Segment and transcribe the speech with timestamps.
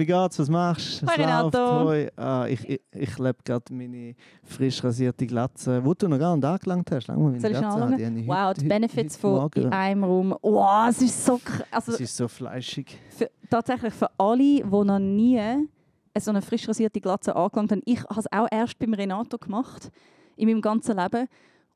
[0.00, 0.38] wie geht's?
[0.38, 1.06] Was machst du?
[1.06, 1.84] Renato.
[1.84, 2.08] Hoi.
[2.16, 6.44] Ah, ich ich, ich lebe gerade meine frisch rasierte Glatze, wo du noch gar nicht
[6.44, 7.06] angelangt hast.
[7.06, 7.76] Lang mal meine Soll ich Glatze.
[7.76, 8.06] Die anschauen?
[8.06, 10.34] habe ich Wow, heute- die Benefits heute von Morgen- in einem Raum.
[10.42, 11.62] Wow, es ist so krass.
[11.70, 12.98] Also, Es ist so fleischig.
[13.10, 15.40] für, tatsächlich für alle, die noch nie
[16.18, 17.82] so eine frisch rasierte Glatze angelangt haben.
[17.84, 19.90] Ich habe es auch erst beim Renato gemacht,
[20.36, 21.28] in meinem ganzen Leben.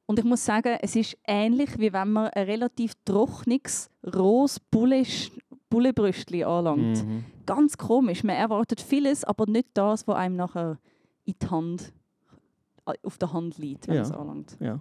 [0.07, 5.05] Und ich muss sagen, es ist ähnlich, wie wenn man ein relativ trockenes, rohes Bulle-
[5.71, 7.05] Bullebrüstchen anlangt.
[7.07, 7.25] Mhm.
[7.47, 8.25] Ganz komisch.
[8.25, 10.79] Man erwartet vieles, aber nicht das, was einem nachher
[11.25, 11.93] in die Hand,
[13.03, 14.03] auf der Hand liegt, wenn Ja.
[14.03, 14.57] es anlangt.
[14.61, 14.81] Ja.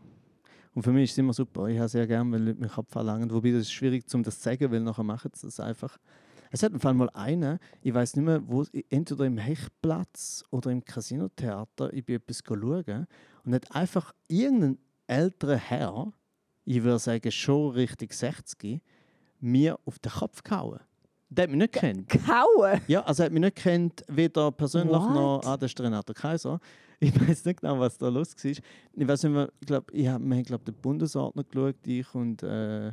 [0.73, 1.68] Und für mich ist es immer super.
[1.68, 3.31] Ich habe sehr gerne, wenn Leute mich abverlangen.
[3.31, 5.98] Wobei das ist schwierig, um das zu sagen, weil nachher machen sie das einfach.
[6.52, 10.70] Es hat im Fall mal einen, ich weiß nicht mehr, wo, entweder im Hechtplatz oder
[10.71, 13.07] im Casinotheater, ich bin etwas schauen
[13.43, 16.13] und hat einfach irgendein älterer Herr,
[16.65, 18.82] ich würde sagen schon Richtung 60,
[19.40, 20.80] mir auf den Kopf gehauen.
[21.35, 22.09] Der hat mich nicht kennt.
[22.09, 22.81] Kauen!
[22.87, 25.13] Ja, also er hat mich nicht kennt, weder persönlich What?
[25.13, 26.59] noch ah, das ist der Renato Kaiser.
[26.99, 28.51] Ich weiß nicht genau, was da los war.
[28.51, 28.62] Ich
[29.07, 32.43] weiß nicht mehr, ich glaube, ich hab, wir haben glaub, den Bundesordner geschaut, ich und
[32.43, 32.91] äh,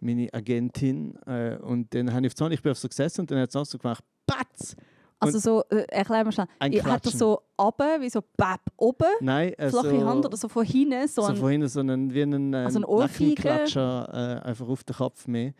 [0.00, 1.16] meine Agentin.
[1.26, 3.50] Äh, und dann habe ich auf Zahn, ich bin auf so gesessen und dann hat
[3.50, 4.74] es auch so gemacht, Batz!
[5.20, 6.46] Also so, äh, erklär mir schnell.
[6.58, 7.18] Ein Hat er Klatschen.
[7.18, 11.06] so runter, wie so Bap oben, Nein, äh, flache so, Hand oder so von hinten,
[11.06, 11.36] so, so ein...
[11.36, 13.40] vorhin so einen, wie einen, äh, Also ein Ohrfeige?
[13.40, 15.52] Nackenklatscher äh, einfach auf den Kopf mehr.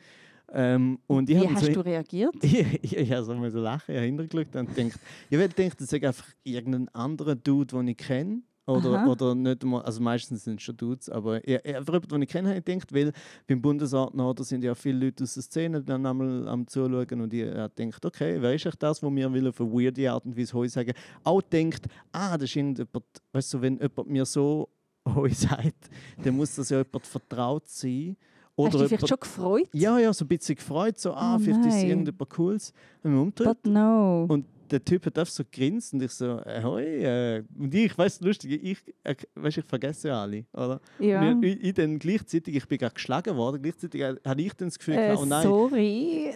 [0.55, 2.35] Ähm, und ich Wie hast so du reagiert?
[2.43, 4.99] ich, ich, habe so müssen lachen, ich habe hintergeschaut und gedacht,
[5.31, 8.43] ich hätte gedacht, das ist einfach irgendein anderer Dude, den ich kenne.
[8.65, 9.07] Oder, Aha.
[9.09, 12.23] oder nicht mal, also meistens sind es schon Dudes, aber ich, ich- einfach jemanden, den
[12.23, 13.13] ich kenne, habe ich gedacht, weil
[13.49, 17.45] beim oder sind ja viele Leute aus der Szene dann einmal am Zuschauen und ich
[17.53, 20.53] habe gedacht, okay, wer ist das, was mir will auf eine weirde Art und Weise
[20.53, 20.93] Hoi sagen?
[21.25, 24.69] Auch denkt, ah, das ist irgendjemand, weißt du, wenn jemand mir so
[25.13, 25.91] Hoi sagt,
[26.23, 28.17] dann muss das ja jemand vertraut sein.
[28.67, 29.69] Hast du dich vielleicht schon gefreut?
[29.73, 32.73] ja, ja, so ein bisschen gefreut, so, ah, Oh vielleicht ist irgendjemand Cooles.
[33.03, 33.33] Wenn man.
[33.33, 34.25] But no.
[34.29, 36.83] Und der Typ hat einfach so grinst und ich so, äh, hoi.
[36.83, 37.45] Äh.
[37.59, 40.81] Und ich, weißt du, lustig, ich, äh, weißt, ich vergesse ja alle, oder?
[40.99, 41.21] ja.
[41.31, 44.69] Und ich, ich dann gleichzeitig, ich bin gerade geschlagen worden, gleichzeitig äh, hatte ich dann
[44.69, 46.31] das Gefühl, Äh, gehabt, oh nein, sorry.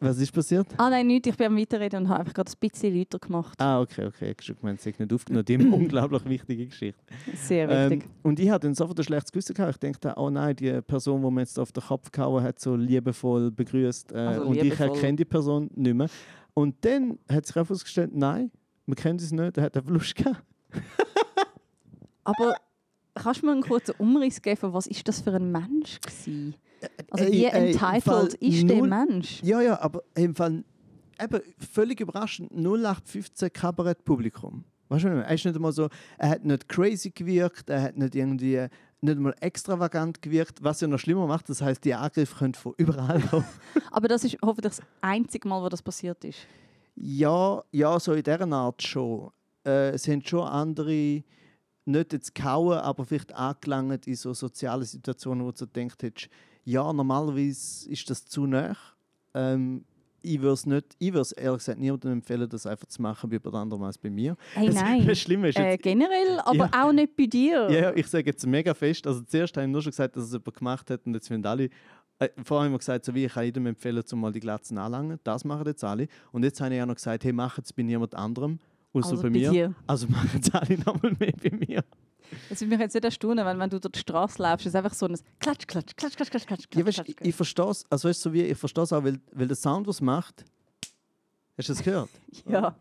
[0.00, 0.66] Was ist passiert?
[0.76, 1.26] Ah nein, nicht.
[1.26, 3.60] Ich bin am Weiterreden und habe einfach gerade ein bisschen lauter gemacht.
[3.60, 7.00] Ah, okay, okay, ich habe gemeint, ist nicht aufgenommen, die unglaublich wichtige Geschichte.
[7.34, 8.10] Sehr Ähm, wichtig.
[8.22, 9.82] und ich hatte dann sofort ein schlechtes Gewissen gehabt.
[9.84, 12.76] Ich dachte, oh nein, die Person, die mir jetzt auf den Kopf gehauen hat, so
[12.76, 14.12] liebevoll begrüßt.
[14.12, 14.88] Äh, Also und ich liebevoll.
[14.88, 16.08] erkenne die Person nicht mehr.
[16.54, 18.50] Und dann hat sich herausgestellt, nein,
[18.86, 20.42] wir kennen sie nicht, er hat einfach Lust gehabt.
[22.24, 22.56] Aber
[23.14, 26.54] kannst du mir einen kurzen Umriss geben, was ist das für ein Mensch gewesen?
[27.10, 29.42] Also Ey, wie Fall entitled ist der Mensch?
[29.42, 30.64] Ja, ja, aber im Fall
[31.20, 31.40] eben
[31.72, 34.64] völlig überraschend 0815 Kabarettpublikum.
[34.88, 35.88] Weißt du, er ist nicht einmal so,
[36.18, 38.68] er hat nicht crazy gewirkt, er hat nicht irgendwie
[39.00, 41.48] nicht mal extravagant gewirkt, was ja noch schlimmer macht.
[41.48, 43.46] Das heißt, die Angriffe können von überall kommen.
[43.90, 46.38] Aber das ist hoffentlich das einzige Mal, wo das passiert ist.
[46.94, 49.30] Ja, ja, so in dieser Art schon.
[49.64, 51.22] Äh, es sind schon andere,
[51.84, 56.30] nicht jetzt kauen, aber vielleicht angelangt in so sozialen Situationen, wo du so gedacht hättest,
[56.66, 58.76] ja, normalerweise ist das zu nah.
[59.34, 59.84] Ähm,
[60.22, 63.30] ich würde es nicht, ich würde es ehrlich gesagt niemandem empfehlen, das einfach zu machen
[63.30, 64.36] bei jemand anderem als bei mir.
[64.54, 65.06] Hey, nein.
[65.06, 66.86] Das Schlimme ist Äh, jetzt, generell, aber Ja.
[66.88, 67.70] auch nicht bei dir.
[67.70, 70.32] ja, ich sage jetzt mega fest, also zuerst habe ich nur schon gesagt, dass es
[70.32, 71.68] jemand gemacht hat und jetzt finden alle,
[72.18, 74.78] äh, vorher haben wir gesagt, so wie ich kann jedem empfehlen, zum mal die Glatzen
[74.78, 76.08] anlangen, das machen jetzt alle.
[76.32, 78.58] Und jetzt habe ich auch noch gesagt, hey, mach es bei niemand anderem,
[78.94, 79.50] außer Also bei bei mir.
[79.50, 79.74] dir.
[79.86, 81.84] Also machen es alle nochmal mehr bei mir.
[82.50, 84.94] Es würde mich jetzt nicht erstaunen, wenn, wenn du durch die Straße läufst, ist einfach
[84.94, 87.08] so ein Klatsch, Klatsch, Klatsch, Klatsch, Klatsch, Klatsch, Ja, Klatsch, weißt, Klatsch.
[87.20, 89.46] ich, ich verstehe es, also weißt, du, so wie, ich verstehe es auch, weil, weil
[89.48, 90.44] der Sound, was es macht,
[91.58, 92.10] hast du das gehört?
[92.48, 92.76] Ja.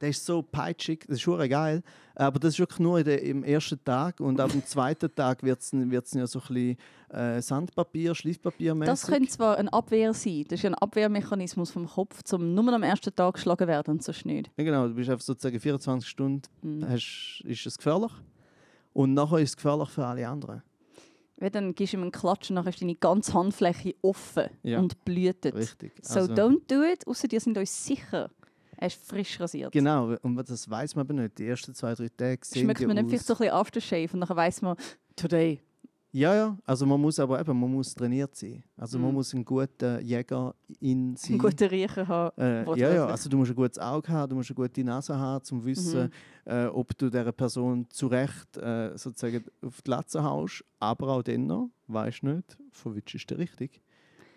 [0.00, 1.82] Der ist so peitschig, das ist schon geil.
[2.14, 5.60] Aber das ist wirklich nur der, im ersten Tag und ab dem zweiten Tag wird
[5.60, 5.72] es
[6.12, 6.76] ja so ein bisschen
[7.10, 12.20] äh, Sandpapier, Schleifpapier Das könnte zwar eine Abwehr sein, das ist ein Abwehrmechanismus vom Kopf,
[12.32, 14.50] um nur am ersten Tag geschlagen werden und sonst nicht.
[14.56, 16.88] Ja, genau, du bist einfach sozusagen 24 Stunden, Mhm.
[16.88, 18.12] hast, ist es gefährlich.
[18.92, 20.62] Und nachher ist es gefährlich für alle anderen.
[21.36, 24.78] Weil dann gibst du ihm einen Klatsch und dann ist deine ganze Handfläche offen Ja.
[24.78, 25.54] und blühtet.
[25.54, 25.92] Richtig.
[26.02, 28.30] So Also- don't do it, außer die sind uns sicher.
[28.82, 29.72] Er ist frisch rasiert.
[29.72, 31.36] Genau, und das weiß man aber nicht.
[31.38, 33.10] Die ersten zwei, drei Tage sehen Schmeckt man nicht aus.
[33.10, 34.74] vielleicht so ein bisschen Aftershave und dann weiss man,
[35.14, 35.60] today.
[36.12, 36.58] Ja, ja.
[36.64, 38.64] Also man muss aber eben, man muss trainiert sein.
[38.78, 39.14] Also man Mhm.
[39.14, 41.32] muss ein guter Jäger in sein.
[41.32, 42.40] Einen guten Riechen haben.
[42.40, 45.14] Äh, ja, ja, also du musst ein gutes Auge haben, du musst eine gute Nase
[45.16, 46.04] haben, um zu wissen,
[46.46, 46.50] Mhm.
[46.50, 50.64] äh, ob du dieser Person zu Recht äh, sozusagen auf die Latze haust.
[50.80, 53.80] Aber auch dann noch, weißt du nicht, von welchem ist der richtig.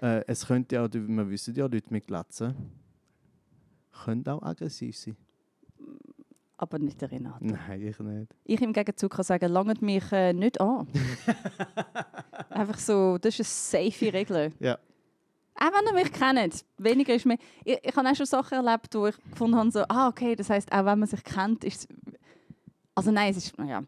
[0.01, 2.53] Äh, es könnte ja, wir wissen ja, Leute mit Glatzen
[3.93, 5.17] können auch aggressiv sein.
[6.57, 7.43] Aber nicht der Renato.
[7.43, 8.35] Nein, ich nicht.
[8.45, 10.87] Ich im Gegenzug kann sagen, langt mich äh, nicht an.
[12.49, 14.53] Einfach so, das ist eine safe Regel.
[14.59, 14.77] Ja.
[15.55, 17.37] Auch wenn ihr mich kennt, weniger ist mehr.
[17.63, 20.49] Ich, ich habe auch schon Sachen erlebt, wo ich gefunden habe, so, ah, okay, das
[20.49, 22.15] heisst, auch wenn man sich kennt, ist es.
[22.95, 23.53] Also nein, es ist.
[23.57, 23.83] Ja.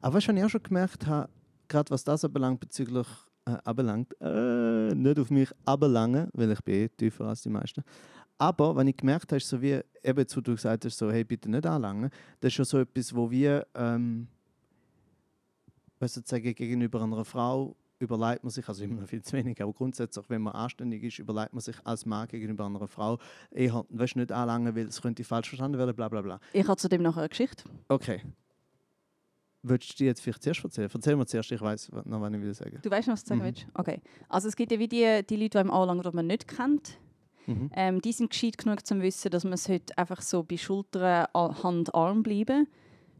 [0.00, 1.28] Aber was ich auch schon gemerkt habe,
[1.68, 3.06] gerade was das anbelangt, bezüglich
[3.46, 7.82] äh, anbelangt, äh, nicht auf mich ablangen, weil ich bin eh tiefer als die meisten.
[8.38, 11.50] Aber wenn ich gemerkt habe, so wie, eben wo du gesagt hast, so, hey, bitte
[11.50, 12.10] nicht anlangen,
[12.40, 14.26] das ist schon so etwas, wo wir, ähm,
[16.00, 20.28] sozusagen gegenüber einer Frau überlegt man sich, also immer noch viel zu wenig, aber grundsätzlich,
[20.28, 23.18] wenn man anständig ist, überlegt man sich als Mann gegenüber einer Frau,
[23.50, 26.40] eher, weißt, nicht anlangen, weil es könnte falsch verstanden werden, bla bla bla.
[26.52, 27.64] Ich habe zudem noch eine Geschichte.
[27.88, 28.20] Okay.
[29.62, 30.90] Würdest du die jetzt vielleicht zuerst erzählen?
[30.92, 32.78] Erzähl mir zuerst, ich weiß noch, was ich will sagen.
[32.82, 33.44] Du weißt noch, was du sagen Mhm.
[33.46, 33.66] willst?
[33.72, 34.02] Okay.
[34.28, 36.98] Also es gibt ja wie die, die Leute, die einem anlangen, die man nicht kennt.
[37.46, 37.70] Mhm.
[37.74, 41.26] Ähm, die sind gescheit genug, um zu wissen, dass man sollte einfach so bei Schultern,
[41.34, 42.66] Hand, Arm bleiben.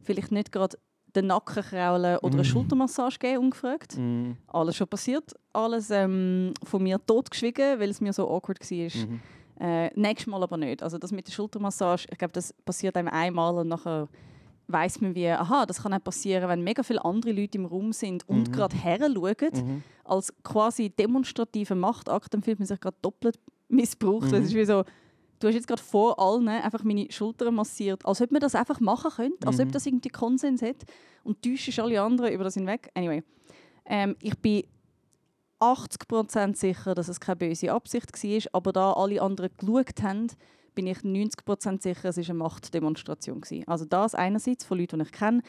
[0.03, 0.77] Vielleicht nicht gerade
[1.15, 2.43] den Nacken kraulen oder eine Mhm.
[2.43, 3.97] Schultermassage geben, ungefragt.
[3.97, 4.37] Mhm.
[4.47, 5.33] Alles schon passiert.
[5.53, 9.07] Alles ähm, von mir totgeschwiegen, weil es mir so awkward war.
[9.07, 9.19] Mhm.
[9.57, 10.83] Äh, nächstes Mal aber nicht.
[10.83, 14.09] Also das mit der Schultermassage, ich glaube, das passiert einem einmal und nachher
[14.67, 17.93] weiß man wie, aha, das kann auch passieren, wenn mega viele andere Leute im Raum
[17.93, 18.51] sind und Mhm.
[18.51, 19.83] gerade her schauen, Mhm.
[20.03, 23.39] als quasi demonstrativer Machtakt, dann fühlt man sich gerade doppelt
[23.75, 24.27] missbraucht.
[24.31, 24.35] Mhm.
[24.35, 24.83] Es ist wie so,
[25.39, 28.79] du hast jetzt gerade vor allen einfach meine Schultern massiert, als ob man das einfach
[28.79, 29.71] machen könnte, als ob Mhm.
[29.71, 30.83] das irgendwie Konsens hat
[31.23, 32.89] und täuschst alle anderen über das hinweg.
[32.95, 33.23] Anyway,
[33.85, 34.63] ähm, ich bin
[35.59, 40.27] 80% sicher, dass es keine böse Absicht war, aber da alle anderen geschaut haben,
[40.73, 43.41] bin ich 90% sicher, es war eine Machtdemonstration.
[43.41, 43.67] Gewesen.
[43.67, 45.41] Also das einerseits von Leuten, die ich kenne,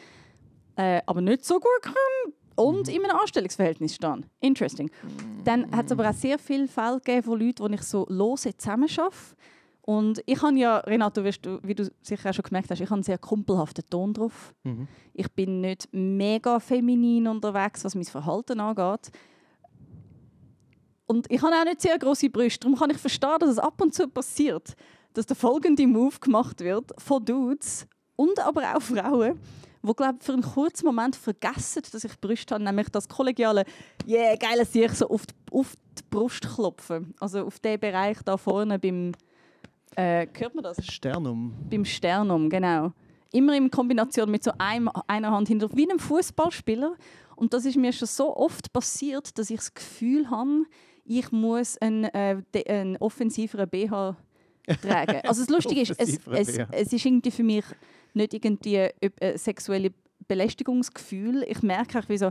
[0.77, 4.27] äh, aber nicht so gut können und in einem Anstellungsverhältnis stehen.
[4.41, 4.91] Interesting.
[5.45, 8.57] Dann hat es aber auch sehr viele Fälle gegeben von Leuten, wo ich so lose
[8.57, 9.15] zusammenarbeite.
[9.83, 13.03] Und ich habe ja, Renato, wie du sicher auch schon gemerkt hast, ich habe einen
[13.05, 14.53] sehr kumpelhaften Ton drauf.
[14.65, 14.89] Mhm.
[15.13, 19.13] Ich bin nicht mega feminin unterwegs, was mein Verhalten angeht.
[21.07, 22.61] Und ich habe auch nicht sehr große Brüste.
[22.61, 24.75] Darum kann ich verstehen, dass es ab und zu passiert,
[25.13, 27.87] dass der folgende Move gemacht wird von Dudes
[28.17, 29.39] und aber auch Frauen,
[29.87, 33.65] die glaube für einen kurzen Moment vergessen, dass ich Brüste habe, nämlich das kollegiale
[34.07, 37.15] «Yeah, geil, sich so auf die, auf die Brust klopfen».
[37.21, 39.13] Also auf den Bereich da vorne beim...
[39.95, 40.85] Äh, hört man das?
[40.85, 41.55] Sternum.
[41.71, 42.93] beim Sternum, genau.
[43.33, 46.97] Immer in Kombination mit so einem, einer Hand hinter, wie einem Fußballspieler.
[47.35, 50.65] Und das ist mir schon so oft passiert, dass ich das Gefühl habe,
[51.05, 54.17] ich muss einen, äh, einen offensiveren BH
[54.83, 55.21] tragen.
[55.25, 57.65] Also das Lustige ist, es, es, es ist irgendwie für mich
[58.15, 58.91] nicht irgendwie ein
[59.21, 59.93] äh, sexuelle
[60.29, 61.45] Belästigungsgefühl.
[61.49, 62.31] Ich merke auch wie so,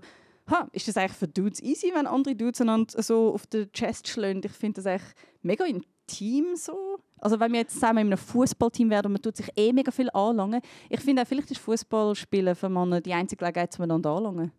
[0.49, 4.07] ha, ist das eigentlich für Dudes easy, wenn andere Dudes einander so auf den Chest
[4.07, 4.41] schlagen?
[4.43, 5.11] Ich finde das eigentlich
[5.41, 6.99] mega intim so.
[7.19, 9.91] Also wenn wir jetzt zusammen in einem Fußballteam wären und man tut sich eh mega
[9.91, 10.61] viel anlangen.
[10.89, 14.51] Ich finde auch, vielleicht ist Fußballspielen für Männer die einzige Gelegenheit, um einander anlangen.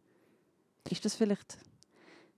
[0.91, 1.59] Ist das vielleicht?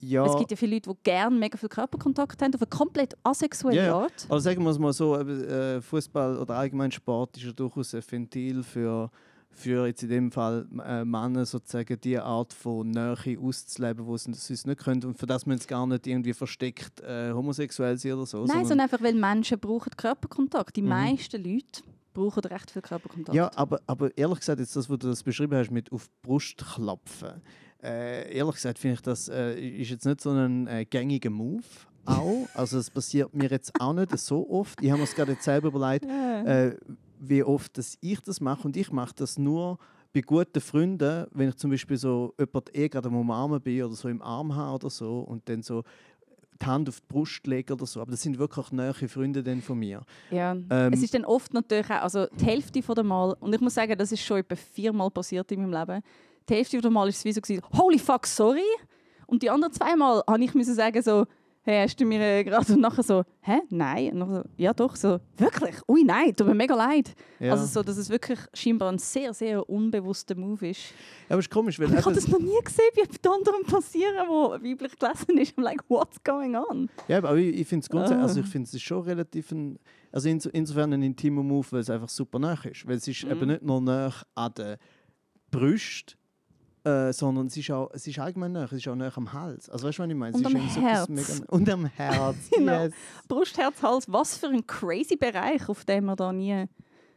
[0.01, 3.15] Ja, Es gibt ja viele Leute, die gerne mega viel Körperkontakt haben, auf eine komplett
[3.23, 3.95] asexuelle ja.
[3.95, 4.25] Art.
[4.29, 8.01] also sagen wir es mal so, äh, Fußball oder allgemein Sport ist ja durchaus ein
[8.09, 9.11] Ventil für,
[9.51, 14.33] für jetzt in dem Fall äh, Männer sozusagen die Art von Nähe auszuleben, wo sie
[14.33, 18.13] sonst nicht können und für das müssen sie gar nicht irgendwie versteckt äh, homosexuell sein
[18.13, 18.37] oder so.
[18.37, 20.77] Nein, sondern- sondern einfach, weil Menschen brauchen Körperkontakt.
[20.77, 20.87] Die Mhm.
[20.89, 21.81] meisten Leute
[22.13, 23.35] brauchen recht viel Körperkontakt.
[23.35, 26.57] Ja, aber, aber ehrlich gesagt, jetzt das, was du das beschrieben hast mit auf Brust
[26.75, 27.41] klopfen,
[27.83, 31.63] äh, ehrlich gesagt finde ich, das äh, ist jetzt nicht so ein äh, gängiger Move.
[32.05, 32.47] Auch.
[32.55, 34.81] Also es passiert mir jetzt auch nicht so oft.
[34.81, 36.75] Ich habe mir es gerade jetzt selber überlegt, äh,
[37.19, 38.63] wie oft dass ich das mache.
[38.63, 39.77] Und ich mache das nur
[40.13, 43.93] bei guten Freunden, wenn ich zum Beispiel so jemanden eh gerade am Umarmen bin oder
[43.93, 45.83] so im Arm habe oder so und dann so
[46.59, 48.01] die Hand auf die Brust lege oder so.
[48.01, 50.03] Aber das sind wirklich nahe Freunde dann von mir.
[50.31, 50.53] Ja.
[50.69, 53.61] Ähm, es ist dann oft natürlich auch, also die Hälfte von der Mal, und ich
[53.61, 56.03] muss sagen, das ist schon etwa viermal passiert in meinem Leben,
[56.49, 58.61] die Hälfte von der Mal ist es wie so gewesen, holy fuck, sorry.
[59.27, 61.25] Und die anderen zweimal habe ich müssen sagen so,
[61.61, 64.13] hey, hast du mir äh, gerade und nachher so, hä, nein?
[64.13, 65.75] Und nachher so, ja doch, so, wirklich?
[65.87, 67.13] Ui, nein, tut mir mega leid.
[67.39, 67.51] Ja.
[67.51, 70.81] Also so, dass es wirklich scheinbar ein sehr, sehr unbewusster Move ist.
[71.27, 73.63] ja, aber es ist komisch, weil ich habe das noch nie gesehen, wie bei anderen
[73.65, 75.57] passieren, wo weiblich gelesen ist.
[75.59, 76.89] I'm like, what's going on?
[77.07, 78.23] Ja, aber ich, ich finde es grundsätzlich, Ah.
[78.23, 79.77] also ich finde es schon relativ ein,
[80.11, 82.87] also inso, insofern ein intimer Move, weil es einfach super nah ist.
[82.87, 83.31] Weil es ist Mhm.
[83.31, 84.77] eben nicht nur nah an den
[85.51, 86.17] Brüsten,
[86.89, 89.69] äh, sondern es ist, auch, es ist allgemein nah, es ist auch nah am Hals.
[89.69, 90.35] Also weißt du, was ich meine?
[90.35, 91.09] Und am Herz.
[91.09, 92.83] Mega, und am Herz, Genau.
[92.83, 92.93] yes.
[93.27, 96.65] Brust, Herz, Hals, was für ein crazy Bereich, auf dem wir da nie...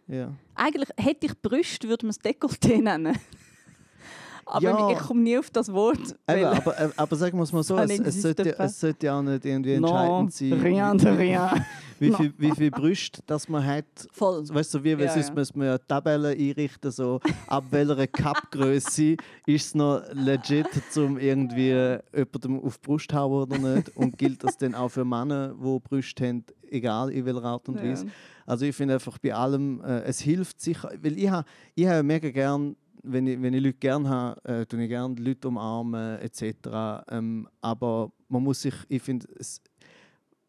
[0.09, 0.33] Ja.
[0.55, 3.17] Eigentlich hätte ich Brüste, würde man es Dekolleté nennen.
[4.47, 4.91] Aber Ja.
[4.91, 6.17] ich komme nie auf das Wort.
[6.29, 9.19] Eben, aber, äh, aber sagen wir es mal so, es, es, sollte, es sollte ja
[9.19, 11.65] auch nicht irgendwie entscheidend sein, rien de rien.
[11.99, 12.17] wie, Non.
[12.19, 13.85] viel, wie viel Brüste dass man hat.
[14.13, 14.43] Voll.
[14.49, 15.35] Weißt du, wie Ja, sonst ja.
[15.35, 18.07] müssen wir ja Tabellen einrichten, so ab welcher
[18.53, 23.97] Cup-Größe ist es noch legit, um irgendwie jemandem auf die Brust zu hauen oder nicht.
[23.97, 27.83] Und gilt das dann auch für Männer, die Brüste haben, egal in welcher Art und
[27.83, 28.07] Weise.
[28.07, 28.13] Ja.
[28.45, 31.47] Also ich finde einfach bei allem, äh, es hilft sicher, weil ich habe
[31.77, 35.15] ich ha mega gern, wenn ich, wenn ich Leute gerne habe, äh, tue ich gerne
[35.17, 37.05] Leute umarmen etc.
[37.11, 39.61] Ähm, aber man muss sich, ich finde, es,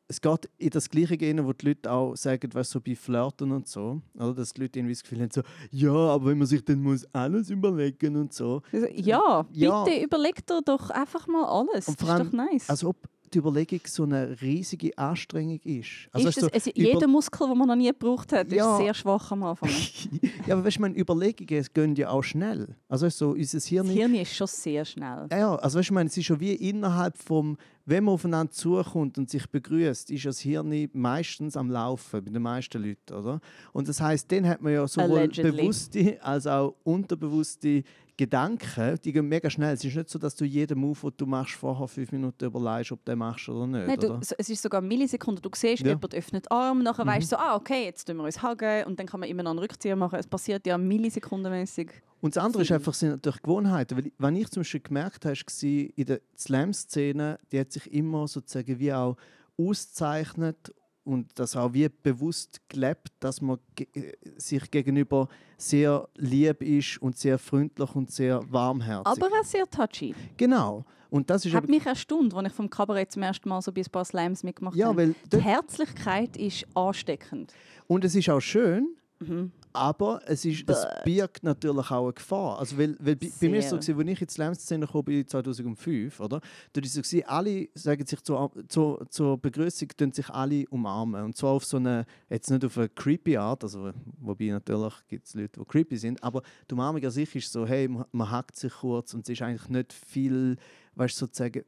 [0.07, 3.51] es geht in das Gleiche gehen, wo die Leute auch sagen, weißt, so bei Flirten
[3.51, 5.41] und so, oder, dass die Leute irgendwie das Gefühl haben, so,
[5.71, 8.61] ja, aber wenn man sich dann muss alles überlegen und so.
[8.71, 9.83] Also, Ja, Ja.
[9.83, 11.87] bitte überleg dir doch einfach mal alles.
[11.87, 12.69] Und das ist allem, doch nice.
[12.69, 12.97] Als ob
[13.33, 16.07] die Überlegung so eine riesige Anstrengung ist.
[16.11, 18.77] Also, ist das, so also, jeder Muskel, den man noch nie gebraucht hat, Ja.
[18.77, 19.69] ist sehr schwach am Anfang.
[20.47, 22.75] ja, aber weißt du, meine Überlegungen gehen ja auch schnell.
[22.87, 25.27] Also so, unser Hirn Das Hirn ist schon sehr schnell.
[25.31, 29.17] Ja, also weißt du, meine, es ist schon wie innerhalb vom, wenn man aufeinander zukommt
[29.17, 33.39] und sich begrüßt, ist das Hirn meistens am Laufen bei den meisten Leuten, oder?
[33.73, 35.51] Und das heißt, dann hat man ja sowohl Allegedly.
[35.51, 37.83] bewusste als auch unterbewusste
[38.15, 39.73] Gedanken, die gehen mega schnell.
[39.73, 42.91] Es ist nicht so, dass du jeden Move, den du machst, vorher fünf Minuten überlegst,
[42.91, 44.19] ob du den machst oder nicht, Nein, du, oder?
[44.37, 45.41] es ist sogar Millisekunden.
[45.41, 45.89] Du siehst, Ja.
[45.89, 47.09] jemand öffnet den Arm, nachher Mhm.
[47.09, 49.41] weißt du so, ah, okay, jetzt tun wir uns hagen und dann kann man immer
[49.43, 50.19] noch einen Rückzieher machen.
[50.19, 51.89] Es passiert ja millisekundenmäßig.
[52.21, 53.97] Und das andere ist einfach sind natürlich Gewohnheiten.
[53.97, 55.63] Weil, wenn ich zum Beispiel gemerkt habe, war
[55.95, 59.17] in der Slam-Szene, die hat sich immer sozusagen wie auch
[59.57, 66.61] auszeichnet und das auch wie bewusst gelebt, dass man ge äh, sich gegenüber sehr lieb
[66.61, 69.05] ist und sehr freundlich und sehr warmherzig.
[69.05, 70.13] Aber auch sehr touchy.
[70.37, 70.85] genau.
[71.09, 73.81] Und das ist Hat mich erstaunt, als ich vom Kabarett zum ersten Mal so bei
[73.81, 74.97] ein paar Slams mitgemacht ja, habe.
[74.97, 77.53] weil Die Herzlichkeit ist ansteckend.
[77.85, 78.95] und es ist auch schön,
[79.27, 79.51] Mhm.
[79.75, 82.59] Aber es, ist, es birgt natürlich auch eine Gefahr.
[82.59, 85.03] Also, weil, weil bei, bei mir ist es so, als ich in die Slam-Szene kam,
[85.03, 86.41] bin 2005, oder?
[86.71, 91.23] Da ist es so, alle sagen sich zur, zur, zur Begrüßung sich alle umarmen.
[91.23, 95.25] Und zwar auf so eine, jetzt nicht auf eine creepy Art, also, wobei natürlich gibt
[95.25, 98.29] es Leute, die creepy sind, aber die Umarmung an sich ist so, hey, man, man
[98.29, 100.57] hackt sich kurz und es ist eigentlich nicht viel,
[100.95, 101.63] weißt du, sozusagen,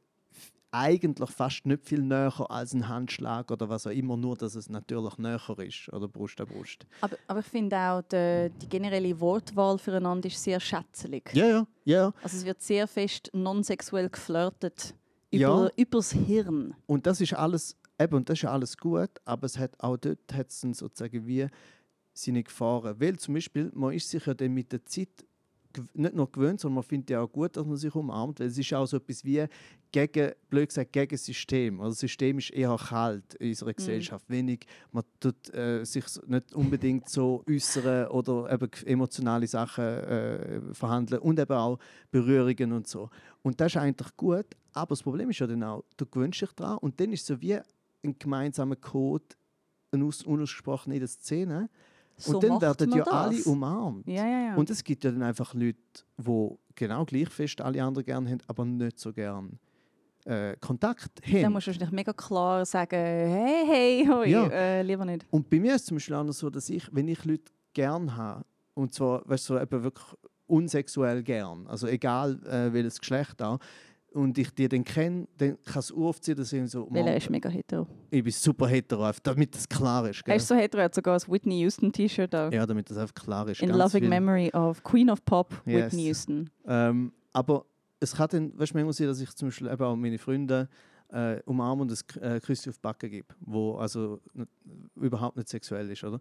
[0.70, 4.68] eigentlich fast nicht viel näher als ein Handschlag oder was auch immer, nur dass es
[4.68, 6.86] natürlich näher ist, oder Brust an Brust.
[7.00, 11.30] Aber, aber ich finde auch, die, die generelle Wortwahl füreinander ist sehr schätzelig.
[11.32, 12.12] Ja, ja, ja.
[12.22, 14.94] Also es wird sehr fest non-sexuell geflirtet
[15.30, 15.70] über, Ja.
[15.76, 16.74] übers Hirn.
[16.86, 20.32] Und das ist alles, eben, und das ist alles gut, aber es hat auch dort
[20.34, 21.46] hat es sozusagen wie
[22.12, 23.00] seine Gefahren.
[23.00, 25.08] Weil zum Beispiel, man ist sich ja dann mit der Zeit
[25.94, 28.58] nicht nur gewöhnt, sondern man findet ja auch gut, dass man sich umarmt, weil es
[28.58, 29.44] ist auch so etwas wie
[29.92, 31.80] gegen, blöd gesagt, gegen das System.
[31.80, 34.28] Also das System ist eher kalt in unserer Gesellschaft.
[34.28, 41.20] Wenig, man tut äh, sich nicht unbedingt so äußern oder eben emotionale Sachen äh, verhandeln
[41.22, 41.78] und eben auch
[42.10, 43.10] Berührungen und so.
[43.42, 46.52] Und das ist eigentlich gut, aber das Problem ist ja dann auch, du gewöhnst dich
[46.52, 49.24] daran und dann ist es so wie ein gemeinsamer Code,
[49.92, 51.70] ein aus- unausgesprochen in der Szene.
[52.18, 54.06] So und dann werden ja alle umarmt.
[54.08, 54.56] Ja, ja, ja.
[54.56, 55.78] Und es gibt ja dann einfach Leute,
[56.18, 59.58] die genau gleich fest alle anderen gerne haben, aber nicht so gern
[60.24, 61.52] äh, Kontakt dann haben.
[61.52, 64.46] musst du wahrscheinlich mega klar sagen, hey, hey, hoi, Ja.
[64.48, 65.26] äh, lieber nicht.
[65.30, 67.52] Und bei mir ist es zum Beispiel auch noch so, dass ich, wenn ich Leute
[67.74, 68.44] gern habe,
[68.74, 70.06] und zwar weißt du, so eben wirklich
[70.46, 73.58] unsexuell gern, also egal äh, welches Geschlecht auch,
[74.12, 77.16] und ich die dann kenne, dann kann es oft sein, dass ich so, Weil er
[77.16, 77.86] ist mega hetero.
[78.10, 80.20] ich bin super hetero, damit das klar ist.
[80.20, 80.36] Er Gell?
[80.36, 82.52] ist so hetero, er hat sogar ein Whitney Houston T-Shirt an.
[82.52, 83.60] Ja, damit das einfach klar ist.
[83.62, 84.08] In loving viel.
[84.08, 85.92] memory of Queen of Pop, Yes.
[85.92, 86.50] Whitney Houston.
[86.66, 87.66] Ähm, aber
[88.00, 90.68] es kann dann, weißt du, manchmal sein, dass ich zum Beispiel eben auch meine Freunde
[91.12, 94.48] äh, umarme und ein äh, Küsschen auf die Backe gebe, wo also nicht,
[94.96, 96.18] überhaupt nicht sexuell ist, oder?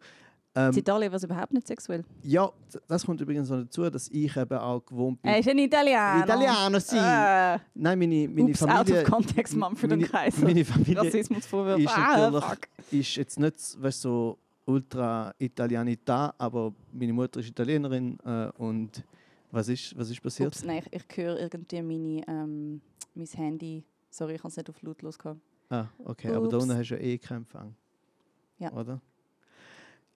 [0.58, 2.04] Ähm, In Italien war es überhaupt nicht sexuell.
[2.24, 2.50] ja,
[2.88, 5.30] das kommt übrigens noch dazu, dass ich eben auch gewohnt bin.
[5.32, 6.24] Er ist ein Italiener.
[6.24, 6.96] Italiano, sì.
[6.96, 9.02] Äh, Nein, meine, meine Ups, out Familie...
[9.02, 10.44] of context, Manfred und meine, Kaiser.
[10.46, 11.82] meine Familie Rassismusvorwürfe.
[11.84, 12.56] ist Ah,
[12.92, 19.04] ist jetzt nicht weißt, so ultra Italianità, aber meine Mutter ist Italienerin äh, und
[19.52, 20.48] was ist, was ist passiert?
[20.56, 22.82] Ups, nein, ich, ich höre irgendwie meine, ähm,
[23.14, 23.84] mein Handy.
[24.10, 25.40] Sorry, ich kann es nicht auf lautlos gehabt.
[25.70, 26.64] Ah, okay, aber da Ups.
[26.66, 27.76] unten hast du ja eh keinen Empfang.
[28.58, 28.72] Ja.
[28.72, 29.02] Oder?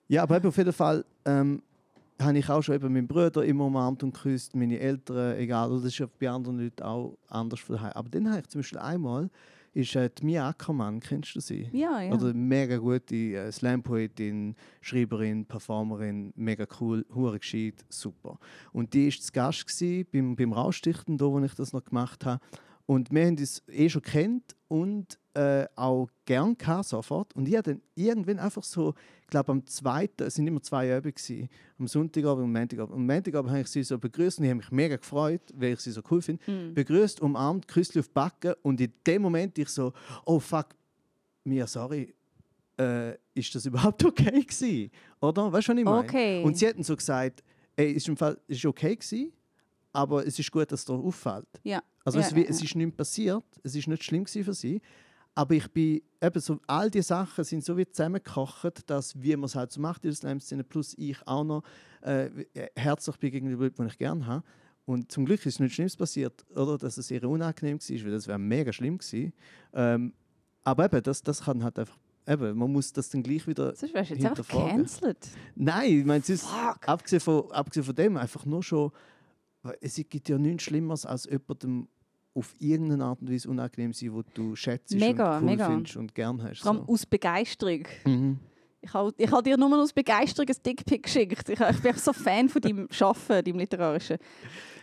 [0.09, 1.61] Ja, aber auf jeden Fall ähm,
[2.19, 5.69] habe ich auch schon eben meinen Bruder immer umarmt und geküsst, meine Eltern, egal.
[5.69, 7.61] Das ist bei anderen Leuten auch anders.
[7.69, 9.29] Aber dann habe ich zum Beispiel einmal,
[9.73, 11.69] ist äh, die Mia Ackermann, kennst du sie?
[11.71, 12.11] Ja, ja.
[12.11, 18.39] Oder mega gute äh, Slam-Poetin, Schreiberin, Performerin, mega cool, hure gescheit, super.
[18.73, 22.41] Und die war zu Gast beim, beim Rausstichten, da wo ich das noch gemacht habe.
[22.89, 27.35] Und wir haben uns eh schon kennt und äh, auch gern gehabt, sofort.
[27.35, 30.91] Und ich habe dann irgendwann einfach so, ich glaube am zweiten, es sind immer zwei
[30.91, 32.95] Abende gewesen, am Sonntagabend und am Montagabend.
[32.95, 35.81] Am Montagabend habe ich sie so begrüßt und ich habe mich mega gefreut, weil ich
[35.81, 36.41] sie so cool finde.
[36.51, 36.73] Mhm.
[36.73, 39.93] Begrüßt, umarmt, Küsschen auf die Backen und in dem Moment ich so,
[40.25, 40.69] oh fuck,
[41.43, 42.15] Mia, sorry,
[42.79, 44.89] äh, ist das überhaupt okay gewesen?
[45.21, 45.51] Oder?
[45.51, 45.99] Weißt du, was ich meine?
[45.99, 46.43] Okay.
[46.43, 47.43] Und sie hatten so gesagt,
[47.75, 49.31] ey, ist im Fall ist okay gewesen,
[49.99, 51.59] aber es ist gut, dass dir auffällt.
[51.63, 51.83] Ja.
[52.05, 54.81] Also Ja, es, ja, es ist nichts passiert, es ist nicht schlimm für sie.
[55.35, 59.45] Aber ich bin eben so, all die Sachen sind so wie zusammengekocht, dass wie man
[59.45, 61.63] es halt so macht in der Slam-Szene, plus ich auch noch
[62.01, 62.29] äh,
[62.75, 64.43] herzlich bin gegenüber Leuten, die ich gerne habe.
[64.85, 66.77] Und zum Glück ist nichts Schlimmes passiert, oder?
[66.77, 69.33] Dass es ihr unangenehm war, weil das wäre mega schlimm gewesen.
[69.73, 70.13] Ähm,
[70.63, 73.93] aber eben, das, das kann halt einfach, eben, man muss das dann gleich wieder Sonst
[73.93, 75.27] wärst du jetzt einfach cancelled.
[75.55, 76.47] Nein, ich meine, es ist,
[76.85, 78.91] abgesehen, von, abgesehen von dem, einfach nur schon,
[79.81, 81.87] es gibt ja nichts Schlimmeres, als jemandem
[82.35, 85.67] auf irgendeine Art und Weise unangenehm sein, wo du schätzt Mega, und cool mega.
[85.69, 86.61] findest und gern hast.
[86.61, 86.93] Vor allem So.
[86.93, 87.83] aus Begeisterung.
[88.05, 88.39] Mhm.
[88.81, 91.49] Ich habe ich hab dir nur aus Begeisterung ein Dickpick geschickt.
[91.49, 94.17] Ich, ich bin echt so Fan von deinem Arbeiten, deinem Literarischen.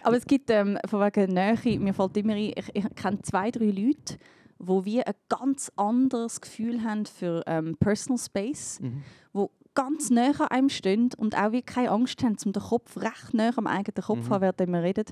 [0.03, 3.51] Aber es gibt ähm, von wegen Nähe, mir fällt immer ein, ich, ich kenne zwei,
[3.51, 4.19] drei Leute,
[4.59, 9.03] die wie ein ganz anderes Gefühl haben für ähm, Personal Space, Mhm.
[9.33, 12.97] wo ganz nah an einem stehen und auch wie keine Angst haben, um den Kopf
[12.97, 14.31] recht nah am eigenen Kopf Mhm.
[14.31, 15.05] haben, während wir reden.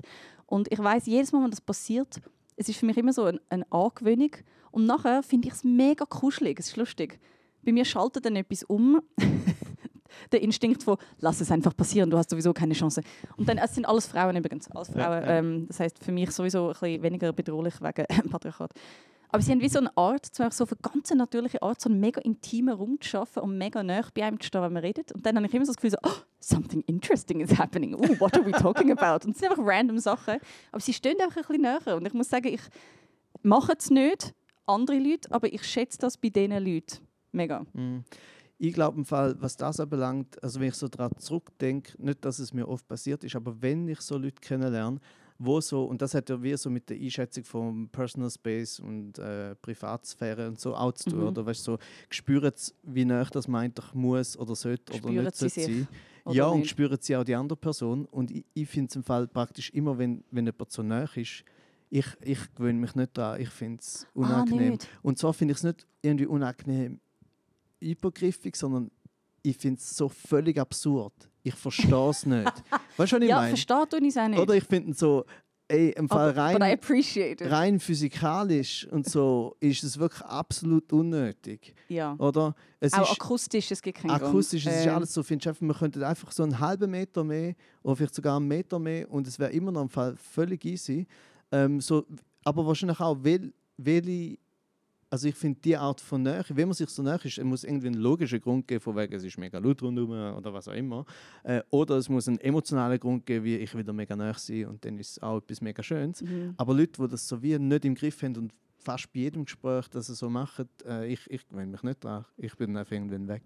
[0.45, 2.19] Und ich weiß jedes Mal, wenn das passiert,
[2.57, 4.31] es ist für mich immer so ein, eine Angewöhnung.
[4.71, 7.17] Und nachher finde ich es mega kuschelig, es ist lustig.
[7.63, 9.01] Bei mir schaltet dann etwas um.
[10.31, 13.01] Der Instinkt von, lass es einfach passieren, du hast sowieso keine Chance.
[13.35, 15.01] Und dann, es sind alles Frauen übrigens, alles Frauen.
[15.01, 15.27] Ja, ja.
[15.39, 18.71] Ähm, das heißt für mich sowieso ein bisschen weniger bedrohlich wegen Patriarchat.
[19.29, 21.89] Aber sie haben wie so eine Art, zwar so auf eine ganz natürliche Art, so
[21.89, 24.83] einen mega intimen Raum zu schaffen und mega nah bei einem zu stehen, wenn man
[24.83, 25.11] redet.
[25.11, 27.95] Und dann habe ich immer so das Gefühl, so, oh, something interesting is happening.
[27.95, 29.25] Oh, what are we talking about?
[29.25, 30.37] Und es sind einfach random Sachen.
[30.71, 31.95] Aber sie stehen einfach ein bisschen näher.
[31.95, 32.61] Und ich muss sagen, ich
[33.41, 34.33] mache es nicht,
[34.65, 36.99] andere Leute, aber ich schätze das bei diesen Leuten.
[37.31, 37.65] Mega.
[37.73, 38.03] Mhm.
[38.57, 42.39] Ich glaube im Fall, was das anbelangt, also wenn ich so daran zurückdenke, nicht, dass
[42.39, 44.99] es mir oft passiert ist, aber wenn ich so Leute kennenlerne,
[45.37, 49.19] wo so, und das hat ja wie so mit der Einschätzung von Personal Space und
[49.19, 51.27] äh, Privatsphäre und so auch zu tun, Mhm.
[51.27, 51.77] oder weißt du, so,
[52.09, 55.71] spüren sie, wie nah das meint doch muss oder sollte oder Spüren nicht sie sollte
[55.73, 55.87] sein.
[56.25, 56.69] oder Ja, und nicht?
[56.69, 58.05] spüren sie auch die andere Person.
[58.05, 61.43] Und ich, ich finde es im Fall praktisch immer, wenn, wenn jemand so nah ist,
[61.89, 64.71] ich, ich gewöhne mich nicht daran, ich finde es Ah, unangenehm.
[64.71, 64.87] nicht.
[65.03, 66.99] Und zwar finde ich es nicht irgendwie unangenehm
[67.79, 68.89] übergriffig, sondern
[69.43, 71.13] ich finde es so völlig absurd.
[71.47, 72.43] Ich verstehe es nicht.
[72.97, 73.49] Weißt du, was ich Ja, meine?
[73.49, 74.39] versteht du es auch nicht.
[74.39, 75.25] Oder ich finde es so,
[75.67, 76.79] ey, im Fall aber, but I rein,
[77.17, 77.41] it.
[77.43, 81.75] rein physikalisch und so ist es wirklich absolut unnötig.
[81.87, 82.15] Ja.
[82.17, 82.55] Oder?
[82.79, 84.75] Es Auch ist akustisch, es gibt keinen akustisch, Grund.
[84.75, 87.23] es ist Ähm, alles so, findest du einfach, wir könnten einfach so einen halben Meter
[87.23, 87.53] mehr
[87.83, 91.05] oder vielleicht sogar einen Meter mehr und es wäre immer noch im Fall völlig easy.
[91.51, 92.05] Ähm, so,
[92.43, 94.39] aber wahrscheinlich auch, weil, weil ich,
[95.15, 97.63] also ich finde die Art von Nähe, wenn man sich so näher ist, es muss
[97.63, 100.73] irgendwie einen logischen Grund geben, von wegen es ist mega laut rundherum oder was auch
[100.73, 101.05] immer.
[101.43, 104.83] Äh, oder es muss einen emotionalen Grund geben, wie ich wieder mega näher sein und
[104.83, 106.21] dann ist es auch etwas mega Schönes.
[106.21, 106.53] Mhm.
[106.57, 109.87] Aber Leute, die das so wie nicht im Griff haben und fast bei jedem Gespräch
[109.87, 112.25] das so machen, äh, ich, ich gewöhne mich nicht dran.
[112.35, 113.43] Ich bin einfach irgendwann weg.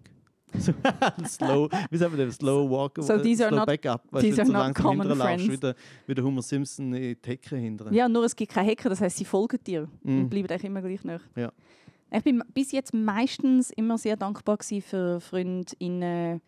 [0.58, 0.72] So,
[1.26, 2.36] slow, wie sagen wir das?
[2.36, 4.02] Slow walk, So these are slow not- backup.
[4.10, 5.48] Weißt these du, so not common friends.
[5.48, 5.74] Wie der,
[6.06, 7.92] wie der Homer Simpson in die Hecke hindern.
[7.94, 10.20] Ja, nur es gibt keine Hacker, das heißt, sie folgen dir Mm.
[10.22, 11.20] und bleiben eigentlich immer gleich nach.
[11.36, 11.52] Ja.
[12.12, 16.40] Ich bin bis jetzt meistens immer sehr dankbar für Freundinnen,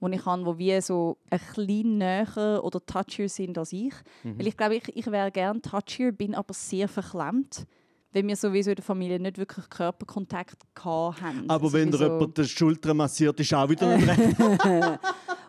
[0.00, 3.92] die ich habe, die wie so ein bisschen näher oder touchier sind als ich.
[4.24, 4.38] Mhm.
[4.38, 7.66] Weil ich glaube, ich, ich wäre gerne touchier, bin aber sehr verklemmt,
[8.12, 11.44] weil wir sowieso in der Familie nicht wirklich Körperkontakt gehabt haben.
[11.48, 14.36] Aber Also wenn dir jemand die Schulter massiert, ist auch wieder nicht recht.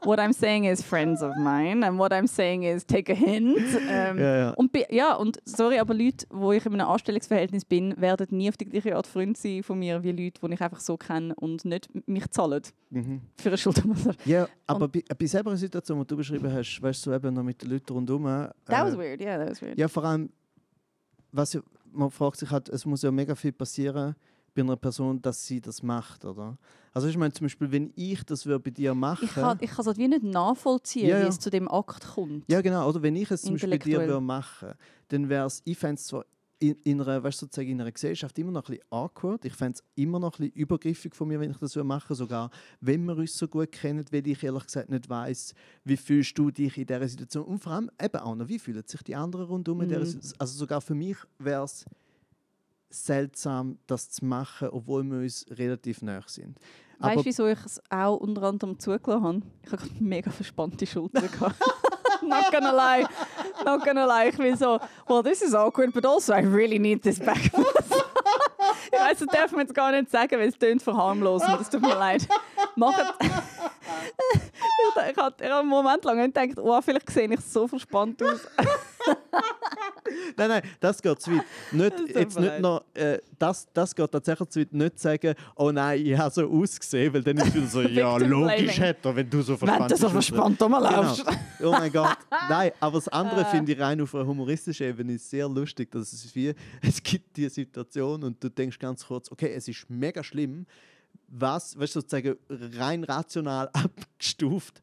[0.04, 3.60] What I'm saying is friends of mine and what I'm saying is take a hint.
[3.88, 4.50] Ähm, ja, ja.
[4.52, 8.58] Und, ja, und sorry, aber Leute, wo ich in einem Anstellungsverhältnis bin, werden nie auf
[8.58, 11.66] die gleiche Art Freund sein von mir wie Leute, die ich einfach so kenne und
[11.66, 13.22] nicht mich zahlen Mhm.
[13.38, 14.18] für eine Schultermassage.
[14.26, 17.62] ja, aber bei, bei selber Situation, die du beschrieben hast, weißt du, eben noch mit
[17.62, 18.26] den Leuten rundherum.
[18.26, 19.78] Äh, That was weird, yeah, that was weird.
[19.78, 20.30] Ja, vor allem,
[21.32, 24.16] was ja, man fragt sich halt, es muss ja mega viel passieren
[24.54, 26.58] bei einer Person, dass sie das macht, oder?
[26.94, 29.70] Also ich meine zum Beispiel, wenn ich das würde bei dir machen, Ich kann, ich
[29.70, 31.28] kann es halt wie nicht nachvollziehen, Ja, wie ja.
[31.30, 32.44] es zu dem Akt kommt.
[32.52, 34.74] ja genau, oder wenn ich es zum Beispiel bei dir würde machen,
[35.08, 36.26] dann wäre es, ich fände es zwar
[36.62, 39.80] in, in, einer, weißt, sozusagen in einer Gesellschaft immer noch ein bisschen awkward, ich fände
[39.80, 43.04] es immer noch ein bisschen übergriffig von mir, wenn ich das würde machen, sogar wenn
[43.06, 46.78] wir uns so gut kennen, weil ich ehrlich gesagt nicht weiß, wie fühlst du dich
[46.78, 49.82] in dieser Situation und vor allem eben auch noch, wie fühlen sich die anderen rundum
[49.82, 50.06] in dieser Mhm.
[50.06, 50.40] Situation.
[50.40, 51.84] Also sogar für mich wäre es
[52.92, 56.60] seltsam, das zu machen, obwohl wir uns relativ nah sind.
[57.00, 59.42] Weißt du, wieso ich es auch unter anderem zugelassen habe?
[59.64, 61.28] Ich habe gerade mega verspannte Schultern.
[61.32, 61.60] gehabt.
[62.22, 63.08] not gonna lie.
[63.66, 64.30] Not gonna lie.
[64.30, 67.40] Ich bin so, well, this is awkward, but also I really need this back.
[68.92, 71.60] ich weiß, das darf man jetzt gar nicht sagen, weil es tönt verharmlosend.
[71.60, 72.28] Das tut mir leid.
[72.76, 73.14] Macht.
[75.10, 78.48] ich habe einen Moment lang gedacht, oh, vielleicht sehe ich so verspannt aus.
[80.38, 81.44] nein, nein, das geht zu weit.
[81.72, 84.74] Nicht, jetzt nicht noch, äh, das, das geht tatsächlich zu weit.
[84.74, 88.80] Nicht sagen, oh nein, ich habe so ausgesehen, weil dann ist wieder so, ja, logisch
[88.80, 90.14] hätte er, wenn du so Wenn verspannt du so bist.
[90.30, 91.26] verspannt rumlaufst.
[91.58, 91.70] Genau.
[91.70, 92.18] Oh mein Gott.
[92.50, 93.46] Nein, aber das andere Äh.
[93.46, 95.92] finde ich rein auf einer humoristischen Ebene sehr lustig.
[95.92, 99.90] Dass es, wie, es gibt die Situation und du denkst ganz kurz, okay, es ist
[99.90, 100.66] mega schlimm.
[101.28, 104.82] Was, weißt du, sozusagen rein rational abgestuft,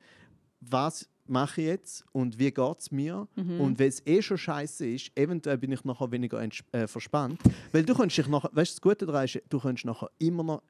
[0.60, 3.26] was mache ich jetzt und wie geht es mir?
[3.36, 3.60] Mhm.
[3.60, 6.40] Und wenn es eh schon scheiße ist, eventuell bin ich nachher weniger
[6.72, 7.40] äh, verspannt.
[7.72, 10.42] Weil du kannst dich nachher, weißt du, das Gute daran ist, du kannst nachher immer
[10.42, 10.62] noch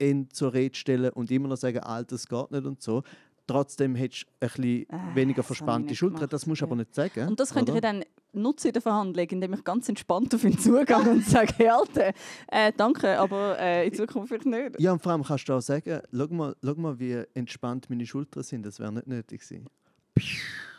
[0.00, 3.02] ihn zur Rede stellen und immer noch sagen, Alter, das geht nicht und so.
[3.46, 6.80] Trotzdem hättest du ein bisschen Ah, weniger verspannte gemacht, Das musst du aber ja.
[6.80, 7.28] nicht sagen.
[7.28, 7.92] Und das könnte ich oder?
[7.92, 11.68] dann nutzen in der Verhandlung, indem ich ganz entspannt auf ihn zugehe und sage, hey
[11.68, 12.12] Alter,
[12.48, 14.80] äh, danke, aber äh, in Zukunft vielleicht nicht.
[14.80, 18.06] Ja, und vor allem kannst du auch sagen, schau mal, schau mal wie entspannt meine
[18.06, 18.64] Schultern sind.
[18.64, 19.66] Das wäre nicht nötig gewesen.